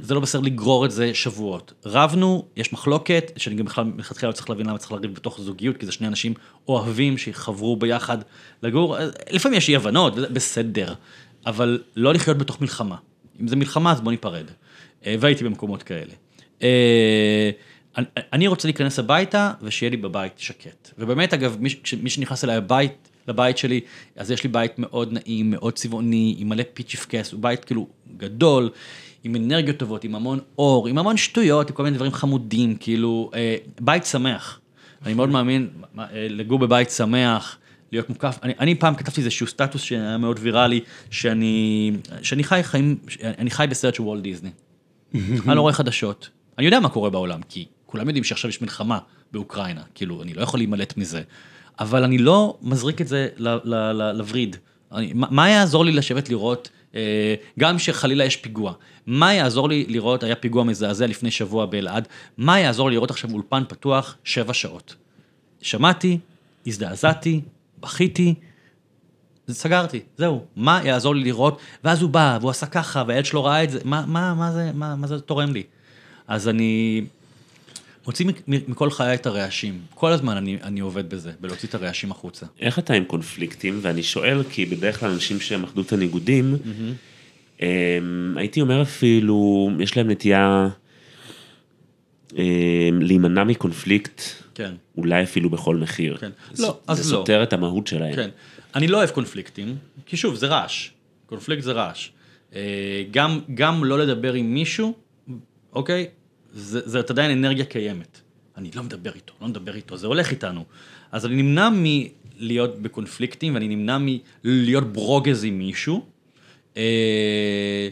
[0.00, 1.72] זה לא בסדר לגרור את זה שבועות.
[1.86, 5.76] רבנו, יש מחלוקת, שאני גם בכלל מלכתחילה לא צריך להבין למה צריך לריב בתוך זוגיות,
[5.76, 6.34] כי זה שני אנשים
[6.68, 8.18] אוהבים שיחברו ביחד
[8.62, 8.96] לגור.
[9.30, 10.94] לפעמים יש אי הבנות, בסדר,
[11.46, 12.96] אבל לא לחיות בתוך מלחמה.
[13.40, 14.44] אם זה מלחמה, אז בוא ניפרד.
[15.06, 16.12] אה, והייתי במקומות כאלה.
[16.62, 17.50] אה,
[18.32, 20.90] אני- רוצה להיכנס הביתה ושיהיה לי בבית שקט.
[20.98, 21.56] ובאמת, אגב,
[22.02, 23.80] מי שנכנס אליי הבית, לבית שלי,
[24.16, 28.70] אז יש לי בית מאוד נעים, מאוד צבעוני, עם מלא פיצ'יפקס, הוא בית כאילו גדול,
[29.24, 33.30] עם אנרגיות טובות, עם המון אור, עם המון שטויות, עם כל מיני דברים חמודים, כאילו,
[33.34, 34.60] אה, בית שמח.
[35.06, 37.58] אני מאוד מאמין אה, לגור בבית שמח,
[37.92, 38.38] להיות מוקף.
[38.42, 41.92] אני, אני פעם כתבתי איזשהו סטטוס שהיה מאוד ויראלי, שאני,
[42.22, 44.50] שאני חי חיים, אני חי בסרט של וולט דיסני.
[45.14, 46.28] אני לא רואה חדשות.
[46.58, 48.98] אני יודע מה קורה בעולם, כי כולם יודעים שעכשיו יש מלחמה
[49.32, 51.22] באוקראינה, כאילו, אני לא יכול להימלט מזה.
[51.80, 54.56] אבל אני לא מזריק את זה ל- ל- ל- לווריד.
[54.92, 56.70] אני, מה, מה יעזור לי לשבת לראות,
[57.58, 58.72] גם שחלילה יש פיגוע,
[59.06, 62.08] מה יעזור לי לראות, היה פיגוע מזעזע לפני שבוע באלעד,
[62.38, 64.94] מה יעזור לי לראות עכשיו אולפן פתוח שבע שעות.
[65.60, 66.18] שמעתי,
[66.66, 67.40] הזדעזעתי,
[67.80, 68.34] בכיתי,
[69.50, 73.64] סגרתי, זהו, מה יעזור לי לראות, ואז הוא בא, והוא עשה ככה, והילד שלו ראה
[73.64, 75.62] את זה, מה, מה, מה, זה, מה, מה זה תורם לי?
[76.28, 77.04] אז אני
[78.08, 78.26] מוציא
[78.68, 82.46] מכל חיי את הרעשים, כל הזמן אני, אני עובד בזה, בלהוציא את הרעשים החוצה.
[82.60, 83.78] איך אתה עם קונפליקטים?
[83.82, 86.56] ואני שואל, כי בדרך כלל אנשים שהם אחדות הניגודים,
[87.62, 87.66] אמ,
[88.36, 90.68] הייתי אומר אפילו, יש להם נטייה
[93.00, 94.20] להימנע מקונפליקט,
[94.54, 94.74] כן.
[94.96, 96.16] אולי אפילו בכל מחיר.
[96.16, 96.30] כן.
[96.52, 97.18] זה- לא, אז זה לא.
[97.18, 98.16] סותר את המהות שלהם.
[98.16, 98.30] כן.
[98.74, 100.88] אני לא אוהב קונפליקטים, כי שוב, זה רעש.
[101.26, 102.08] קונפליקט זה רעש.
[102.54, 102.60] אה,
[103.10, 104.94] גם, גם לא לדבר עם מישהו,
[105.72, 106.06] אוקיי?
[106.52, 108.20] זה, זה עדיין אנרגיה קיימת.
[108.56, 110.64] אני לא מדבר איתו, לא מדבר איתו, זה הולך איתנו.
[111.12, 113.98] אז אני נמנע מלהיות בקונפליקטים, ואני נמנע
[114.44, 116.04] מלהיות ברוגז עם מישהו.
[116.76, 117.88] אה,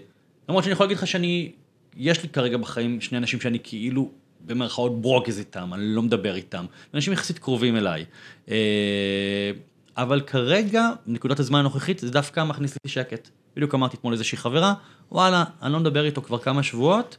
[0.48, 1.52] למרות שאני יכול להגיד לך שאני,
[1.96, 4.10] יש לי כרגע בחיים שני אנשים שאני כאילו
[4.46, 6.66] במרכאות ברוגז איתם, אני לא מדבר איתם.
[6.94, 8.04] אנשים יחסית קרובים אליי.
[8.48, 9.50] אה,
[9.96, 13.28] אבל כרגע, נקודת הזמן הנוכחית, זה דווקא מכניס לי שקט.
[13.56, 14.74] בדיוק אמרתי אתמול לאיזושהי חברה,
[15.12, 17.16] וואלה, אני לא מדבר איתו כבר כמה שבועות,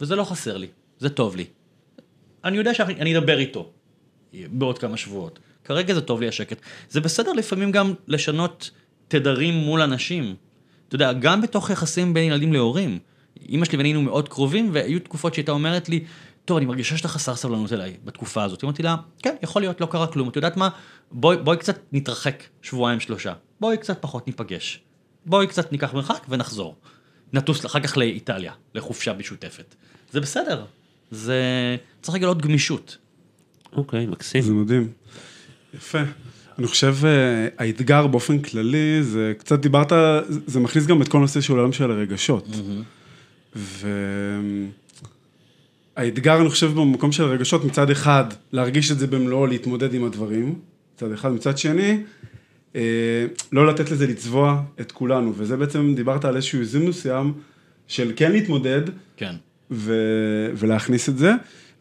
[0.00, 0.66] וזה לא חסר לי,
[0.98, 1.44] זה טוב לי.
[2.44, 3.72] אני יודע שאני אדבר איתו
[4.34, 5.38] בעוד כמה שבועות.
[5.64, 6.60] כרגע זה טוב לי השקט.
[6.88, 8.70] זה בסדר לפעמים גם לשנות
[9.08, 10.34] תדרים מול אנשים.
[10.88, 12.98] אתה יודע, גם בתוך יחסים בין ילדים להורים.
[13.48, 16.04] אימא שלי ואני היינו מאוד קרובים, והיו תקופות שהייתה אומרת לי,
[16.44, 18.64] טוב, אני מרגישה שאתה חסר סבלנות אליי בתקופה הזאת.
[18.64, 20.28] אמרתי לה, כן, יכול להיות, לא קרה כלום.
[20.28, 20.68] את יודעת מה?
[21.12, 23.32] בואי, בואי קצת נתרחק שבועיים שלושה.
[23.60, 24.80] בואי קצת פחות ניפגש.
[25.26, 26.76] בואי קצת ניקח מרחק ונחזור.
[27.32, 29.74] נטוס אחר כך לאיטליה, לחופשה משותפת.
[30.12, 30.64] זה בסדר.
[31.10, 31.76] זה...
[32.02, 32.96] צריך לגלות גמישות.
[33.72, 34.42] אוקיי, מקסים.
[34.42, 34.88] זה מדהים.
[35.74, 35.98] יפה.
[36.58, 39.92] אני חושב, אה, האתגר באופן כללי, זה קצת דיברת,
[40.28, 42.48] זה מכניס גם את כל הנושא של העולם של הרגשות.
[45.96, 50.58] והאתגר, אני חושב, במקום של הרגשות, מצד אחד, להרגיש את זה במלואו, להתמודד עם הדברים,
[50.94, 52.02] מצד אחד, מצד שני,
[52.76, 57.32] אה, לא לתת לזה לצבוע את כולנו, וזה בעצם, דיברת על איזשהו איזון מסוים
[57.88, 58.82] של כן להתמודד,
[59.16, 59.34] כן.
[59.70, 61.32] ו- ולהכניס את זה.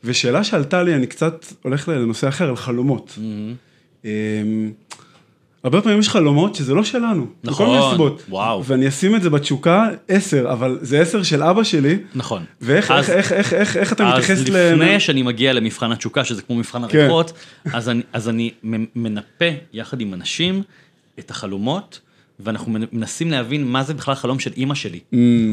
[0.04, 3.20] ושאלה שעלתה לי, אני קצת הולך לנושא אחר, על חלומות.
[4.06, 4.10] אמ,
[5.64, 7.28] הרבה פעמים יש חלומות שזה לא שלנו.
[7.44, 8.24] נכון, מכל מיני סיבות.
[8.30, 8.66] וואו.
[8.66, 11.98] ואני אשים את זה בתשוקה עשר, אבל זה עשר של אבא שלי.
[12.16, 12.44] נכון.
[12.62, 14.72] ואיך אז- איך, איך, איך, איך, אתה מתייחס אז ל...
[14.74, 17.00] לפני שאני מגיע למבחן התשוקה, שזה כמו מבחן כן.
[17.00, 17.34] הריחות,
[17.74, 18.52] אז אני, אז אני
[18.96, 20.62] מנפה יחד עם אנשים
[21.20, 22.00] את החלומות,
[22.40, 25.00] ואנחנו מנ- מנסים להבין מה זה בכלל חלום של אימא שלי,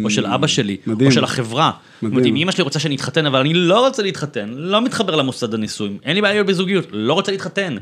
[0.05, 0.91] או של אבא שלי, Mm.
[0.91, 1.07] מדהים.
[1.09, 1.70] או של החברה.
[1.95, 2.34] זאת אומרת, מדהים.
[2.34, 5.99] אם אימא שלי רוצה שאני אתחתן, אבל אני לא רוצה להתחתן, לא מתחבר למוסד הנישואים,
[6.05, 7.76] אין לי בעיה להיות בזוגיות, לא רוצה להתחתן.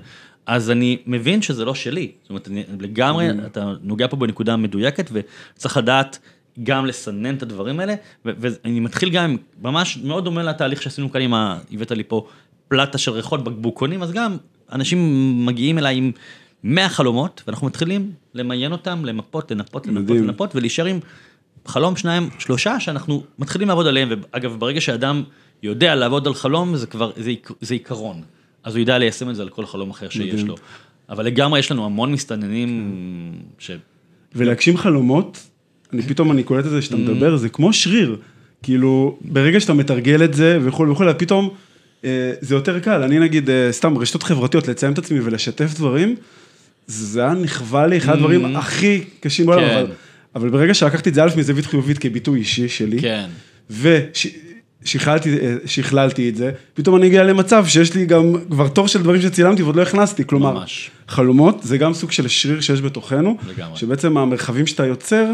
[0.47, 2.11] אז אני מבין שזה לא שלי.
[2.23, 6.19] זאת אומרת, אני, לגמרי, אתה נוגע פה בנקודה מדויקת, וצריך לדעת
[6.63, 7.95] גם לסנן את הדברים האלה,
[8.27, 11.59] ו- ואני מתחיל גם, ממש מאוד דומה לתהליך שעשינו כאן עם ה...
[11.73, 12.27] הבאת לי פה
[12.69, 14.37] פלטה של ריחות בקבוקונים, אז גם
[14.73, 14.99] אנשים
[15.47, 16.13] מגיעים אליי עם
[16.65, 20.25] 100 חלומות, ואנחנו מתחילים למיין אותם, למפות, לנפות, לנפות, מדהים.
[20.25, 20.99] לנפות, ולהישאר עם
[21.67, 25.23] חלום, שניים, שלושה, שאנחנו מתחילים לעבוד עליהם, ואגב, ברגע שאדם
[25.62, 28.23] יודע לעבוד על חלום, זה כבר, זה, זה עיקרון.
[28.65, 30.47] אז הוא ידע ליישם את זה על כל חלום אחר שיש מדהים.
[30.47, 30.57] לו.
[31.09, 32.93] אבל לגמרי יש לנו המון מסתננים,
[33.59, 33.71] ש...
[34.35, 35.39] ולהגשים חלומות,
[35.93, 36.83] אני פתאום, אני קולט את זה Mm.
[36.83, 38.17] שאתה מדבר, זה כמו שריר.
[38.62, 41.51] כאילו, ברגע שאתה מתרגל את זה וכולי וכולי, פתאום
[42.05, 43.03] אה, זה יותר קל.
[43.03, 46.17] אני נגיד, אה, סתם, רשתות חברתיות, לציין את עצמי ולשתף דברים,
[46.87, 49.70] זה היה נכווה לי אחד הדברים הכי קשים בעולם, Mm.
[49.70, 49.76] כן.
[49.80, 49.93] אבל
[50.35, 53.26] אבל ברגע שלקחתי את זה א' מזווית חיובית כביטוי אישי שלי, כן.
[54.85, 59.62] ושכללתי את זה, פתאום אני אגיע למצב שיש לי גם כבר תור של דברים שצילמתי
[59.62, 60.91] ועוד לא הכנסתי, כלומר, ממש.
[61.09, 63.76] חלומות זה גם סוג של שריר שיש בתוכנו, לגמרי.
[63.76, 65.26] שבעצם המרחבים שאתה יוצר,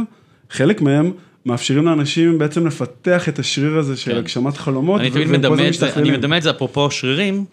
[0.51, 1.13] חלק מהם
[1.47, 4.17] מאפשרים לאנשים בעצם לפתח את השריר הזה של כן.
[4.17, 6.11] הגשמת חלומות, אני תמיד מדמה את זה, אני.
[6.11, 7.45] מדמה את זה אפרופו שרירים,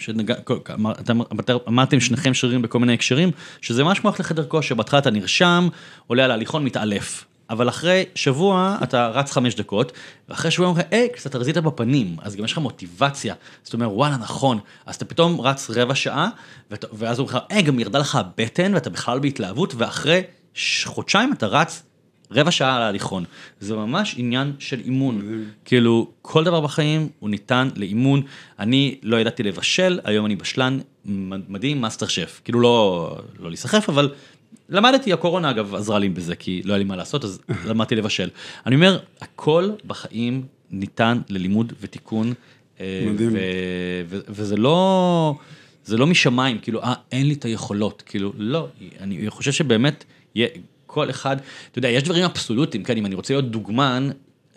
[1.68, 3.32] אמרתם שניכם שרירים בכל מיני הקשרים,
[3.62, 5.68] שזה ממש כמו ללכת לחדר כושר, בהתחלה אתה נרשם,
[6.08, 7.26] עולה על ההליכון, מתעלף.
[7.50, 9.92] אבל אחרי שבוע אתה רץ חמש דקות,
[10.30, 13.34] ואחרי שבוע אומרים לך, היי, קצת רזית בפנים, אז גם יש לך מוטיבציה.
[13.34, 14.60] אז אתה אומר, וואלה, נכון.
[14.86, 16.30] אז אתה פתאום רץ רבע שעה,
[16.94, 20.22] ואז אומרים לך, היי, גם ירדה לך הבטן, ואתה בכלל בהתלהבות, ואחרי
[20.86, 21.84] חודשיים אתה רץ
[22.32, 23.24] רבע שעה על ההליכון.
[23.60, 25.22] זה ממש עניין של אימון.
[25.66, 28.22] כאילו, כל דבר בחיים הוא ניתן לאימון.
[28.60, 30.80] אני לא ידעתי לבשל, היום אני בשלן
[31.50, 32.42] מדהים, מאסטר שף.
[32.44, 34.10] כאילו, לא, לא להיסחף, אבל
[34.70, 38.30] למדתי, הקורונה אגב עזרה לי בזה, כי לא היה לי מה לעשות, אז למדתי לבשל.
[38.66, 42.34] אני אומר, הכל בחיים ניתן ללימוד ותיקון.
[42.80, 43.36] אה, מדהים.
[44.10, 45.36] וזה לא,
[45.86, 48.68] זה לא משמיים, כאילו, אה, אין לי את היכולות, כאילו, לא,
[49.00, 50.06] אני חושב שבאמת,
[50.98, 51.38] כל אחד,
[51.72, 54.10] אתה יודע, יש דברים אבסולוטיים, כן, אם אני רוצה להיות דוגמן,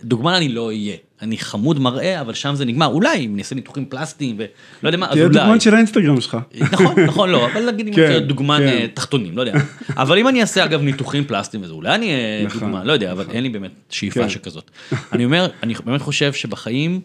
[0.04, 0.96] דוגמן אני לא אהיה.
[1.22, 2.86] אני חמוד מראה, אבל שם זה נגמר.
[2.86, 5.38] אולי, אם אני אעשה ניתוחים פלסטיים ולא יודע מה, אז תהיה אולי.
[5.38, 6.38] דוגמן של האינסטגרם שלך.
[6.72, 8.66] נכון, נכון, לא, אבל נגיד אם אני כן, להיות דוגמן כן.
[8.66, 9.52] אה, תחתונים, לא יודע.
[9.96, 13.12] אבל אם אני אעשה אגב ניתוחים פלסטיים וזה, אולי אני אהיה נכון, דוגמן, לא יודע,
[13.12, 14.28] אבל אין לי באמת שאיפה כן.
[14.28, 14.70] שכזאת.
[15.12, 17.00] אני אומר, אני באמת חושב שבחיים,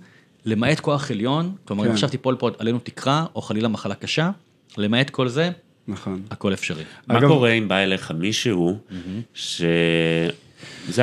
[0.46, 1.94] למעט כוח עליון, כלומר, אם כן.
[1.94, 4.30] עכשיו תיפול פה עלינו תקרה, או חלילה מחלה קשה,
[4.78, 5.52] למעט כל זה,
[5.88, 6.22] נכון.
[6.32, 6.84] הכל אפשרי.
[7.08, 8.80] מה אגב- קורה אם בא אליך מישהו
[9.34, 10.30] שזה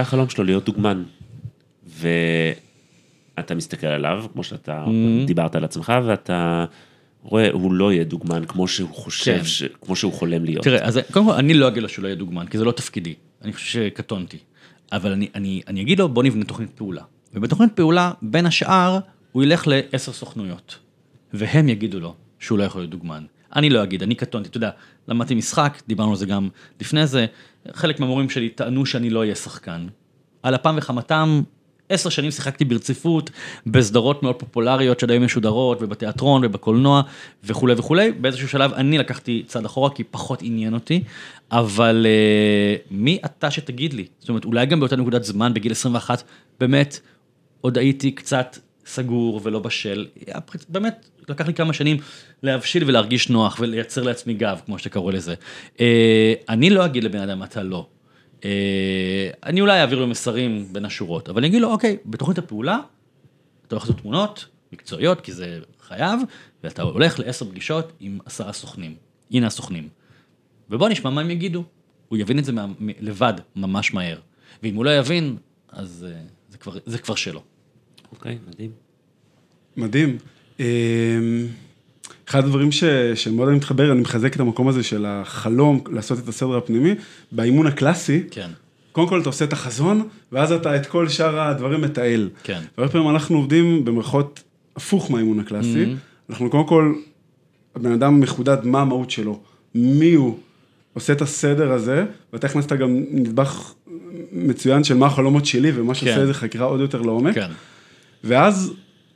[0.00, 1.02] החלום שלו להיות דוגמן,
[1.98, 4.84] ואתה מסתכל עליו, כמו שאתה
[5.26, 6.64] דיברת על עצמך, ואתה
[7.22, 9.44] רואה, הוא לא יהיה דוגמן כמו שהוא חושב, כן.
[9.44, 10.64] ש- כמו שהוא חולם להיות.
[10.64, 12.72] תראה, אז קודם כל, אני לא אגיד לו שהוא לא יהיה דוגמן, כי זה לא
[12.72, 13.14] תפקידי.
[13.42, 14.38] אני חושב שקטונתי.
[14.92, 17.02] אבל אני, אני, אני אגיד לו, בוא נבנה תוכנית פעולה.
[17.34, 18.98] ובתוכנית פעולה, בין השאר,
[19.32, 20.78] הוא ילך לעשר סוכנויות.
[21.34, 23.24] והם יגידו לו שהוא לא יכול להיות דוגמן.
[23.56, 24.70] אני לא אגיד, אני קטונתי, אתה יודע,
[25.08, 26.48] למדתי משחק, דיברנו על זה גם
[26.80, 27.26] לפני זה,
[27.72, 29.86] חלק מהמורים שלי טענו שאני לא אהיה שחקן.
[30.42, 31.42] על אפם וחמתם,
[31.88, 33.30] עשר שנים שיחקתי ברציפות,
[33.66, 37.02] בסדרות מאוד פופולריות שעד היום משודרות, ובתיאטרון ובקולנוע
[37.44, 38.12] וכולי וכולי.
[38.12, 41.02] באיזשהו שלב אני לקחתי צעד אחורה כי פחות עניין אותי,
[41.52, 44.06] אבל uh, מי אתה שתגיד לי?
[44.18, 46.22] זאת אומרת, אולי גם באותה נקודת זמן, בגיל 21,
[46.60, 47.00] באמת,
[47.60, 50.06] עוד הייתי קצת סגור ולא בשל.
[50.68, 51.96] באמת, לקח לי כמה שנים
[52.42, 55.34] להבשיל ולהרגיש נוח ולייצר לעצמי גב, כמו שאתה קורא לזה.
[55.80, 57.86] אה, אני לא אגיד לבן אדם, אתה לא.
[58.44, 62.78] אה, אני אולי אעביר לו מסרים בין השורות, אבל אני אגיד לו, אוקיי, בתוכנית הפעולה,
[63.66, 66.20] אתה הולך לעשות תמונות מקצועיות, כי זה חייב,
[66.64, 68.94] ואתה הולך לעשר פגישות עם עשרה סוכנים.
[69.30, 69.88] הנה הסוכנים.
[70.70, 71.64] ובוא נשמע מה הם יגידו.
[72.08, 74.18] הוא יבין את זה מה, מ- לבד, ממש מהר.
[74.62, 75.36] ואם הוא לא יבין,
[75.68, 77.42] אז אה, זה כבר, זה כבר שלו.
[78.12, 78.70] אוקיי, מדהים.
[79.76, 80.18] מדהים.
[80.60, 80.64] אמ,
[82.28, 82.84] אחד הדברים ש,
[83.14, 86.94] שמאוד אני מתחבר, אני מחזק את המקום הזה של החלום, לעשות את הסדר הפנימי,
[87.32, 88.48] באימון הקלאסי, כן.
[88.92, 92.30] קודם כל אתה עושה את החזון, ואז אתה את כל שאר הדברים מתעל.
[92.42, 92.60] כן.
[92.78, 94.42] והרבה פעמים אנחנו עובדים במרכאות
[94.76, 95.84] הפוך מהאימון הקלאסי.
[95.84, 96.30] Mm-hmm.
[96.30, 96.94] אנחנו קודם כל,
[97.74, 99.40] הבן אדם מחודד מה המהות שלו,
[99.74, 100.38] מי הוא,
[100.94, 103.72] עושה את הסדר הזה, ואתה הכנסת גם נדבך
[104.32, 106.20] מצוין של מה החלומות שלי, ומה שעושה כן.
[106.20, 107.34] איזה חקירה עוד יותר לעומק.
[107.34, 107.50] כן.
[108.24, 108.72] ואז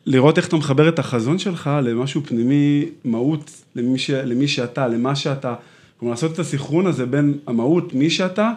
[0.06, 5.16] לראות איך אתה מחבר את החזון שלך למשהו פנימי, מהות, למי, ש, למי שאתה, למה
[5.16, 5.54] שאתה.
[5.98, 8.52] כלומר, לעשות את הסנכרון הזה בין המהות, מי שאתה,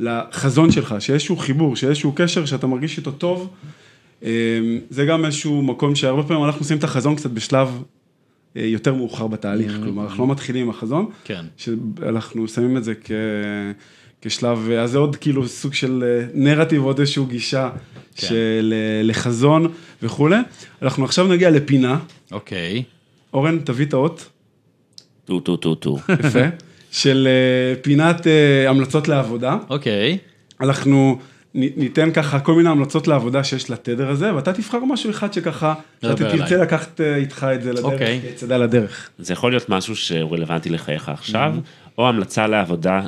[0.00, 3.48] לחזון שלך, שיש איזשהו חיבור, שיש איזשהו קשר שאתה מרגיש איתו טוב.
[4.24, 4.30] אה,
[4.90, 7.82] זה גם איזשהו מקום שהרבה פעמים אנחנו עושים את החזון קצת בשלב
[8.56, 9.76] אה, יותר מאוחר בתהליך.
[9.82, 11.44] כלומר, אנחנו לא מתחילים עם החזון, כן.
[11.56, 13.10] שאנחנו שמים את זה כ...
[14.22, 17.70] כשלב, אז זה עוד כאילו סוג של אה, נרטיב, עוד איזושהי גישה
[18.16, 18.26] כן.
[18.26, 20.36] של אה, לחזון וכולי.
[20.82, 21.98] אנחנו עכשיו נגיע לפינה,
[22.32, 22.82] אוקיי.
[23.34, 24.28] אורן, תביא את האות,
[25.24, 25.96] טו טו טו טו.
[26.24, 26.38] יפה,
[27.02, 29.56] של אה, פינת אה, המלצות לעבודה.
[29.70, 30.18] אוקיי.
[30.60, 31.18] אנחנו
[31.54, 35.74] נ- ניתן ככה כל מיני המלצות לעבודה שיש לתדר הזה, ואתה תבחר משהו אחד שככה,
[36.02, 36.56] שאתה תרצה.
[36.56, 38.20] לקחת אה, איתך את זה לדרך, אוקיי.
[38.34, 39.10] כצדה לדרך.
[39.18, 41.54] זה יכול להיות משהו שהוא רלוונטי לחייך עכשיו,
[41.98, 43.00] או המלצה לעבודה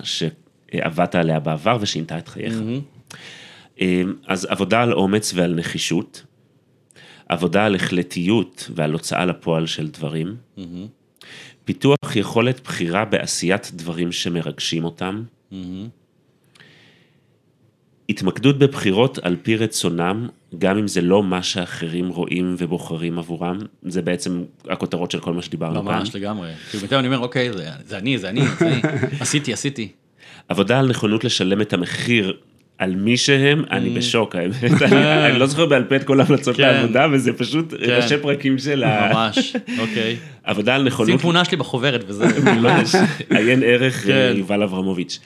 [0.75, 2.55] שעבדת עליה בעבר ושינתה את חייך.
[3.81, 6.25] אמ, אז עבודה על אומץ ועל נחישות,
[7.29, 10.37] עבודה על החלטיות ועל הוצאה לפועל של דברים,
[11.65, 15.23] פיתוח יכולת בחירה בעשיית דברים שמרגשים אותם,
[18.09, 24.03] התמקדות בבחירות על פי רצונם, גם אם זה לא מה שאחרים רואים ובוחרים עבורם, זה
[24.03, 25.99] בעצם הכותרות של כל מה שדיברנו כאן.
[25.99, 26.53] ממש לגמרי.
[26.71, 28.81] כאילו, אני אומר, אוקיי, זה- זה אני, זה אני, זה אני.
[29.21, 29.89] עשיתי, עשיתי.
[30.49, 32.37] עבודה על נכונות לשלם את המחיר
[32.79, 34.83] על מי שהם, אני בשוק, האמת.
[34.83, 36.63] אני- לא זוכר בעל פה את כל ההמלצות כן.
[36.63, 39.11] לעבודה, וזה פשוט ראשי פרקים של ה...
[39.13, 40.17] ממש, אוקיי.
[40.45, 42.29] עבודה על שים נכונות תמונה שלי בחוברת וזהו.
[42.63, 42.95] ממש,
[43.31, 44.11] עיין ערך כן.
[44.13, 45.19] אה, יובל אברמוביץ'.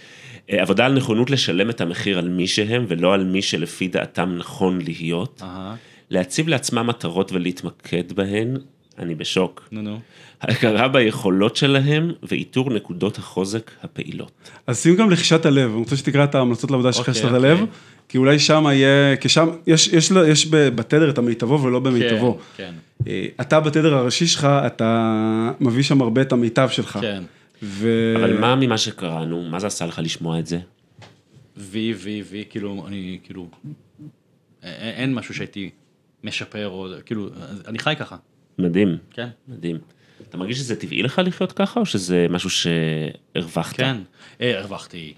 [0.51, 4.35] אה, עבודה על נכונות לשלם את המחיר על מי שהם ולא על מי שלפי דעתם
[4.39, 5.43] נכון להיות.
[6.11, 8.57] להציב לעצמם מטרות ולהתמקד בהן,
[8.99, 9.69] אני בשוק.
[9.73, 10.01] נו נו.
[10.41, 14.33] הכרה ביכולות שלהם ואיתור נקודות החוזק הפעילות.
[14.67, 17.51] אז שים גם לחישת הלב, אני רוצה שתקרא את ההמלצות לעבודה שלך, אוקיי, לחישת אוקיי.
[17.51, 17.67] הלב,
[18.09, 22.39] כי אולי שם יהיה, כי שם, יש, יש, יש ב- בתדר את המיטבו ולא במיטבו.
[22.57, 22.75] כן,
[23.07, 26.99] אה, אתה בתדר הראשי שלך, אתה מביא שם הרבה את המיטב שלך.
[27.01, 27.23] כן.
[27.63, 28.15] ו...
[28.17, 30.59] אבל מה ממה שקראנו, מה זה עשה לך לשמוע את זה?
[31.57, 33.49] וי, וי, וי, כאילו, אני, כאילו,
[34.63, 35.71] אין משהו שהייתי
[36.25, 37.29] משפר, או, כאילו,
[37.67, 38.17] אני חי ככה,
[38.63, 39.29] מדהים, כן.
[39.49, 39.79] מדהים.
[40.29, 43.77] אתה מרגיש שזה טבעי לך לחיות ככה, או שזה משהו שהרווחת?
[43.77, 43.97] כן.
[44.41, 45.15] אה, הרווחתי.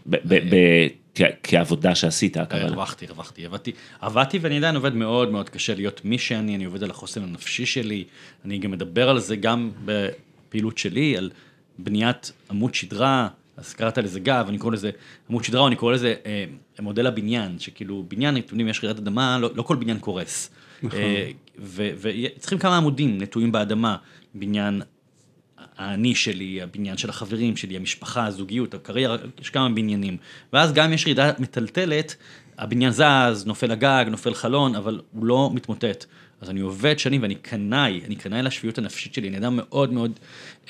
[1.15, 2.65] כ- כעבודה שעשית, הכוונה.
[2.67, 6.83] הרווחתי, הרווחתי, עבדתי, עבדתי ואני עדיין עובד מאוד מאוד קשה להיות מי שאני, אני עובד
[6.83, 8.05] על החוסן הנפשי שלי,
[8.45, 11.31] אני גם מדבר על זה גם בפעילות שלי, על
[11.79, 14.91] בניית עמוד שדרה, אז קראת לזה גב, אני קורא לזה
[15.31, 16.45] עמוד שדרה, או אני קורא לזה אה,
[16.81, 20.51] מודל הבניין, שכאילו בניין, אתם יודעים, יש רעידת אדמה, לא, לא כל בניין קורס.
[20.83, 21.01] נכון.
[21.59, 23.97] וצריכים כמה עמודים נטועים באדמה,
[24.35, 24.83] בניין
[25.77, 30.17] האני שלי, הבניין של החברים שלי, המשפחה, הזוגיות, הקריירה, יש כמה בניינים.
[30.53, 32.17] ואז גם יש רעידה מטלטלת,
[32.59, 36.05] הבניין זז, נופל הגג, נופל חלון, אבל הוא לא מתמוטט.
[36.41, 40.13] אז אני עובד שנים ואני קנאי, אני קנאי לשפיות הנפשית שלי, אני אדם מאוד מאוד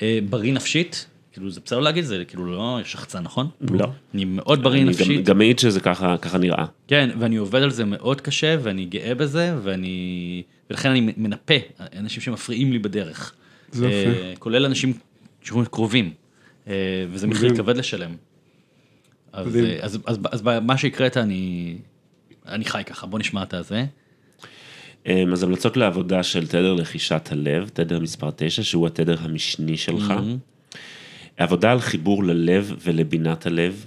[0.01, 3.47] אה, בריא נפשית, כאילו זה בסדר להגיד, זה כאילו לא שחצן, נכון?
[3.71, 3.87] לא.
[4.13, 5.25] אני מאוד בריא אני נפשית.
[5.25, 6.65] גם- מעיד שזה ככה ככה נראה.
[6.87, 10.43] כן, ואני עובד על זה מאוד קשה, ואני גאה בזה, ואני...
[10.69, 11.53] ולכן אני מנפה
[11.95, 13.33] אנשים שמפריעים לי בדרך.
[13.71, 14.09] זה יפה.
[14.21, 14.93] אה, כולל אנשים
[15.71, 16.13] קרובים,
[16.67, 16.73] אה,
[17.11, 17.55] וזה מחיר.
[17.55, 18.15] כבד לשלם.
[19.33, 19.55] אז.
[19.55, 21.75] אה, אז, אז, אז מה שהקראת, אני,
[22.47, 23.85] אני חי ככה, בוא נשמע את הזה.
[25.05, 30.13] אמ, אז המלצות לעבודה של תדר לחישת הלב, תדר מספר 9, שהוא התדר המשני שלך.
[31.37, 33.85] עבודה על חיבור ללב ולבינת הלב.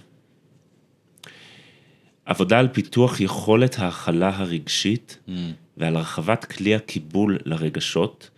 [2.25, 5.19] עבודה על פיתוח יכולת ההכלה הרגשית
[5.77, 8.31] ועל הרחבת כלי הקיבול לרגשות,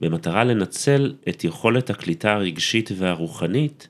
[0.00, 3.88] במטרה לנצל את יכולת הקליטה הרגשית והרוחנית,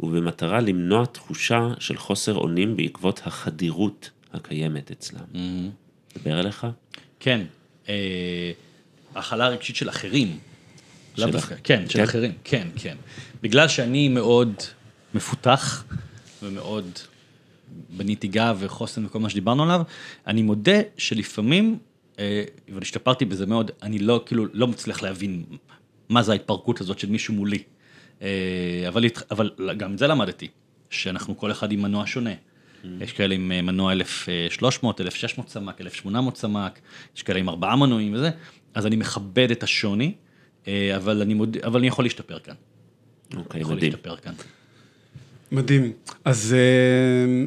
[0.00, 5.24] ובמטרה למנוע תחושה של חוסר אונים בעקבות החדירות הקיימת אצלם.
[6.16, 6.66] דבר אליך?
[7.20, 7.40] כן,
[7.88, 8.52] אה,
[9.14, 10.38] הכלה רגשית של אחרים.
[11.18, 12.04] לאו של דווקא, אח- כן, של כן?
[12.04, 12.96] אחרים, כן, כן.
[13.42, 14.54] בגלל שאני מאוד
[15.14, 15.84] מפותח
[16.42, 16.84] ומאוד
[17.90, 19.82] בניתי גב וחוסן וכל מה שדיברנו עליו,
[20.26, 21.78] אני מודה שלפעמים,
[22.18, 25.44] אה, ואני השתפרתי בזה מאוד, אני לא, כאילו, לא מצליח להבין
[26.08, 27.62] מה זה ההתפרקות הזאת של מישהו מולי.
[28.22, 28.28] אה,
[28.88, 30.48] אבל, אבל גם את זה למדתי,
[30.90, 32.30] שאנחנו כל אחד עם מנוע שונה.
[33.00, 36.78] יש כאלה עם אה, מנוע 1300, 1600 סמ"ק, 1800 סמ"ק,
[37.16, 38.30] יש כאלה עם ארבעה מנועים וזה,
[38.74, 40.12] אז אני מכבד את השוני, אה,
[40.96, 41.56] אבל אני, מוד...
[41.64, 42.54] אבל אני יכול להשתפר כאן.
[43.36, 43.92] אוקיי, יכול מדהים.
[43.92, 44.32] להשתפר כאן.
[45.52, 45.92] מדהים.
[46.24, 47.44] אז אה,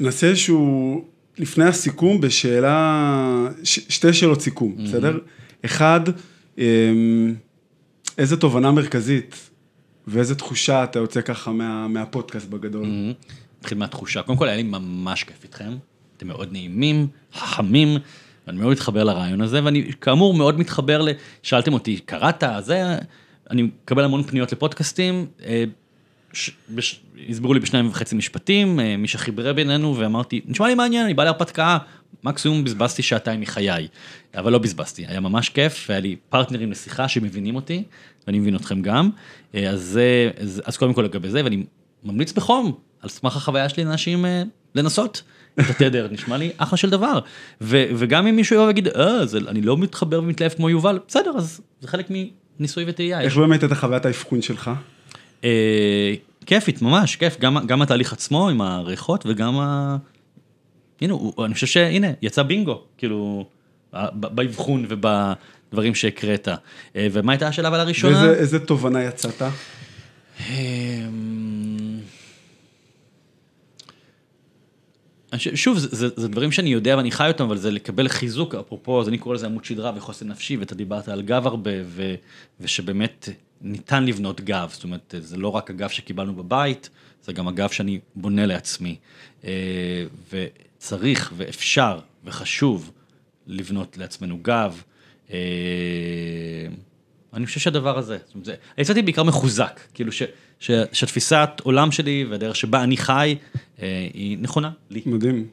[0.00, 1.04] נעשה איזשהו,
[1.38, 5.18] לפני הסיכום, בשאלה, ש, שתי שאלות סיכום, בסדר?
[5.64, 6.00] אחד,
[6.58, 6.64] אה,
[8.18, 9.50] איזה תובנה מרכזית
[10.06, 12.86] ואיזה תחושה אתה יוצא ככה מה, מהפודקאסט בגדול?
[13.60, 15.76] נתחיל מהתחושה, קודם כל היה לי ממש כיף איתכם,
[16.16, 17.98] אתם מאוד נעימים, חכמים,
[18.46, 21.08] ואני מאוד מתחבר לרעיון הזה, ואני כאמור מאוד מתחבר ל...
[21.42, 22.44] שאלתם אותי, קראת?
[22.60, 22.98] זה...
[23.50, 25.64] אני מקבל המון פניות לפודקאסטים, אה,
[26.32, 26.50] ש...
[26.74, 27.00] בש...
[27.28, 31.24] הסבירו לי בשניים וחצי משפטים, אה, מי שחיבר בינינו, ואמרתי, נשמע לי מעניין, אני בא
[31.24, 31.78] להרפתקה,
[32.24, 33.88] מקסימום בזבזתי שעתיים מחיי,
[34.34, 37.82] אבל לא בזבזתי, היה ממש כיף, והיה לי פרטנרים לשיחה שמבינים אותי,
[38.26, 39.10] ואני מבין אתכם גם,
[39.54, 40.30] אה, אז, זה-
[40.64, 41.64] אז, קודם כל לגבי זה, ואני
[42.04, 44.24] ממליץ בחום, על סמך החוויה שלי לאנשים
[44.74, 45.22] לנסות
[45.60, 47.18] את התדר, נשמע לי אחלה של דבר.
[47.60, 51.32] ו, וגם אם מישהו יבוא ויגיד, אה, זה, אני לא מתחבר ומתלהב כמו יובל, בסדר,
[51.36, 52.06] אז זה חלק
[52.58, 53.20] מניסוי וטעייה.
[53.20, 54.70] איך באמת הייתה חוויית האבחון שלך?
[55.44, 56.14] אה,
[56.46, 59.96] כיפית, ממש, כיף, גם, גם התהליך עצמו עם הריחות וגם ה...
[61.00, 63.46] הנה, הוא, אני חושב שהנה, יצא בינגו, כאילו,
[64.12, 66.48] באבחון ובדברים שהקראת.
[66.96, 68.16] אה, ומה הייתה השאלה אבל הראשונה?
[68.18, 69.42] ואיזה איזה תובנה יצאת?
[70.40, 70.50] אמ, אני
[75.23, 78.54] חושב- שוב, זה, זה, זה דברים שאני יודע ואני חי אותם, אבל זה לקבל חיזוק,
[78.54, 82.14] אפרופו, אז אני קורא לזה עמוד שדרה וחוסן נפשי, ואתה דיברת על גב הרבה, ו,
[82.60, 83.28] ושבאמת
[83.60, 86.90] ניתן לבנות גב, זאת אומרת, זה לא רק הגב שקיבלנו בבית,
[87.22, 88.96] זה גם הגב שאני בונה לעצמי.
[89.44, 92.90] אה, וצריך ואפשר וחשוב
[93.46, 94.82] לבנות לעצמנו גב.
[95.30, 95.36] אה,
[97.34, 100.22] אני חושב שהדבר הזה, זאת אומרת, זה- אני יצאתי בעיקר מחוזק, כאילו ש,
[100.64, 103.34] ש, שהתפיסת עולם שלי והדרך שבה אני חי,
[103.82, 105.02] אה, היא נכונה לי.
[105.06, 105.46] מדהים.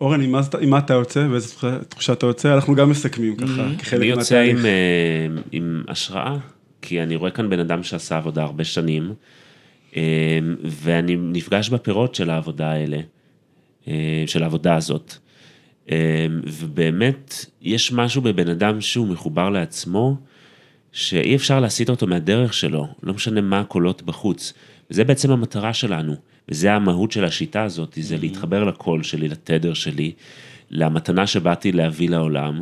[0.00, 1.26] אורן, עם מה, עם מה אתה יוצא?
[1.28, 1.54] באיזה
[1.88, 2.54] תחושה- אתה יוצא?
[2.54, 4.40] אנחנו גם מסכמים ככה, כחלק אני יוצא.
[4.40, 6.36] עם, אה, עם השראה,
[6.82, 9.14] כי אני רואה כאן בן אדם שעשה עבודה הרבה שנים,
[9.96, 10.02] אה,
[10.64, 12.98] ואני נפגש בפירות של העבודה האלה,
[14.26, 15.14] של העבודה הזאת.
[16.46, 20.16] ובאמת, יש משהו בבן אדם שהוא מחובר לעצמו,
[20.96, 24.52] שאי אפשר להסיט אותו מהדרך שלו, לא משנה מה הקולות בחוץ.
[24.90, 26.16] וזה בעצם המטרה שלנו,
[26.48, 30.12] וזה המהות של השיטה הזאת, זה להתחבר לקול שלי, לתדר שלי,
[30.70, 32.60] למתנה שבאתי להביא לעולם,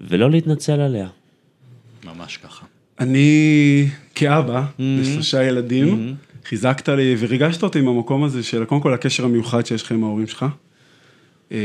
[0.00, 1.08] ולא להתנצל עליה.
[2.04, 2.66] ממש ככה.
[3.00, 6.14] אני כאבא לשלושה ילדים,
[6.44, 10.04] חיזקת לי וריגשת אותי עם המקום הזה של קודם כל הקשר המיוחד שיש לך עם
[10.04, 10.46] ההורים שלך.
[11.52, 11.58] אה,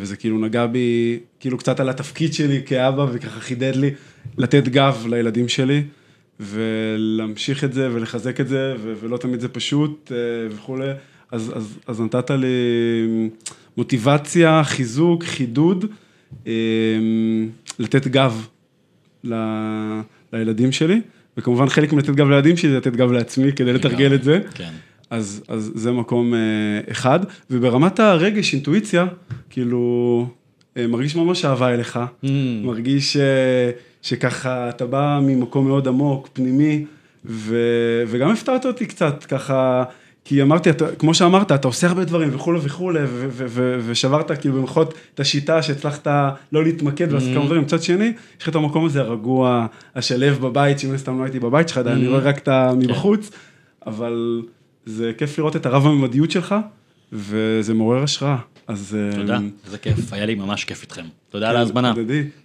[0.00, 3.90] וזה כאילו נגע בי, כאילו קצת על התפקיד שלי כאבא וככה חידד לי
[4.38, 5.82] לתת גב לילדים שלי
[6.40, 10.16] ולהמשיך את זה ולחזק את זה ו- ולא תמיד זה פשוט אה,
[10.56, 10.90] וכולי.
[11.30, 12.46] אז, אז, אז נתת לי
[13.76, 15.84] מוטיבציה, חיזוק, חידוד,
[16.46, 16.52] אה,
[17.78, 18.46] לתת גב
[19.24, 20.00] ל-
[20.32, 21.00] לילדים שלי,
[21.36, 24.40] וכמובן חלק מלתת גב לילדים שלי זה לתת גב לעצמי כדי לתרגל את זה.
[24.54, 24.70] כן.
[25.14, 26.38] אז, אז זה מקום אה,
[26.90, 29.06] אחד, וברמת הרגש, אינטואיציה,
[29.50, 30.26] כאילו,
[30.76, 32.28] אה, מרגיש ממש אהבה אליך, Mm.
[32.64, 33.70] מרגיש אה,
[34.02, 36.84] שככה אתה בא ממקום מאוד עמוק, פנימי,
[37.24, 37.56] ו,
[38.06, 39.84] וגם הפתעת אותי קצת, ככה,
[40.24, 43.00] כי אמרתי, אתה, כמו שאמרת, אתה עושה הרבה דברים וכולי וכולי,
[43.86, 46.06] ושברת כאילו במחות את השיטה שהצלחת
[46.52, 47.62] לא להתמקד ולעשות כמה דברים.
[47.62, 48.04] מצד שני,
[48.38, 51.96] יש לך את המקום הזה הרגוע, השלב בבית, שאם סתם לא הייתי בבית שלך, עדיין,
[51.98, 52.72] אני רואה רק את ה...
[52.76, 53.30] מבחוץ,
[53.86, 54.42] אבל
[54.86, 56.54] זה כיף לראות את הרב הממדיות שלך,
[57.12, 58.36] וזה מעורר השראה.
[58.68, 58.96] אז...
[59.14, 61.04] תודה, איזה כיף, היה לי ממש כיף איתכם.
[61.30, 61.94] תודה על כן, ההזמנה.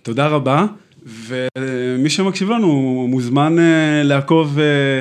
[0.03, 0.65] תודה רבה,
[1.05, 4.99] ומי שמקשיב לנו מוזמן אה, לעקוב אה,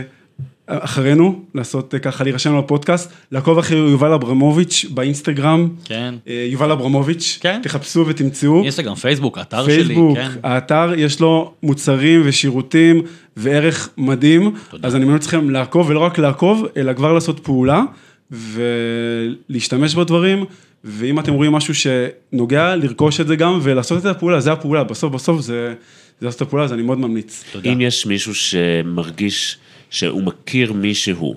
[0.66, 6.14] אחרינו, לעשות אה, ככה, להירשם לפודקאסט, לעקוב אחרי יובל אברמוביץ' באינסטגרם, כן.
[6.26, 7.60] יובל אברמוביץ', כן.
[7.62, 8.62] תחפשו ותמצאו.
[8.62, 10.30] אינסטגרם, פייסבוק, האתר שלי, פייסבוק, כן.
[10.42, 13.02] האתר יש לו מוצרים ושירותים
[13.38, 14.88] וערך מדהים, תודה.
[14.88, 17.82] אז אני ממליץ לכם לעקוב, ולא רק לעקוב, אלא כבר לעשות פעולה,
[18.30, 20.44] ולהשתמש בדברים,
[20.84, 25.12] ואם אתם רואים משהו שנוגע, לרכוש את זה גם, ולעשות את הפעולה, זה הפעולה, בסוף
[25.12, 25.74] בסוף זה,
[26.20, 27.44] זה לעשות את הפעולה, אז אני מאוד ממליץ.
[27.52, 27.72] תודה.
[27.72, 29.58] אם יש מישהו שמרגיש
[29.90, 31.34] שהוא מכיר מישהו,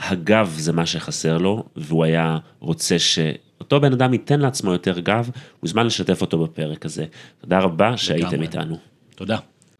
[0.00, 5.30] שהגב זה מה שחסר לו, והוא היה רוצה שאותו בן אדם ייתן לעצמו יותר גב,
[5.62, 7.04] מוזמן לשתף אותו בפרק הזה.
[7.40, 8.42] תודה רבה שהייתם.
[8.42, 8.78] איתנו.
[9.14, 9.36] תודה.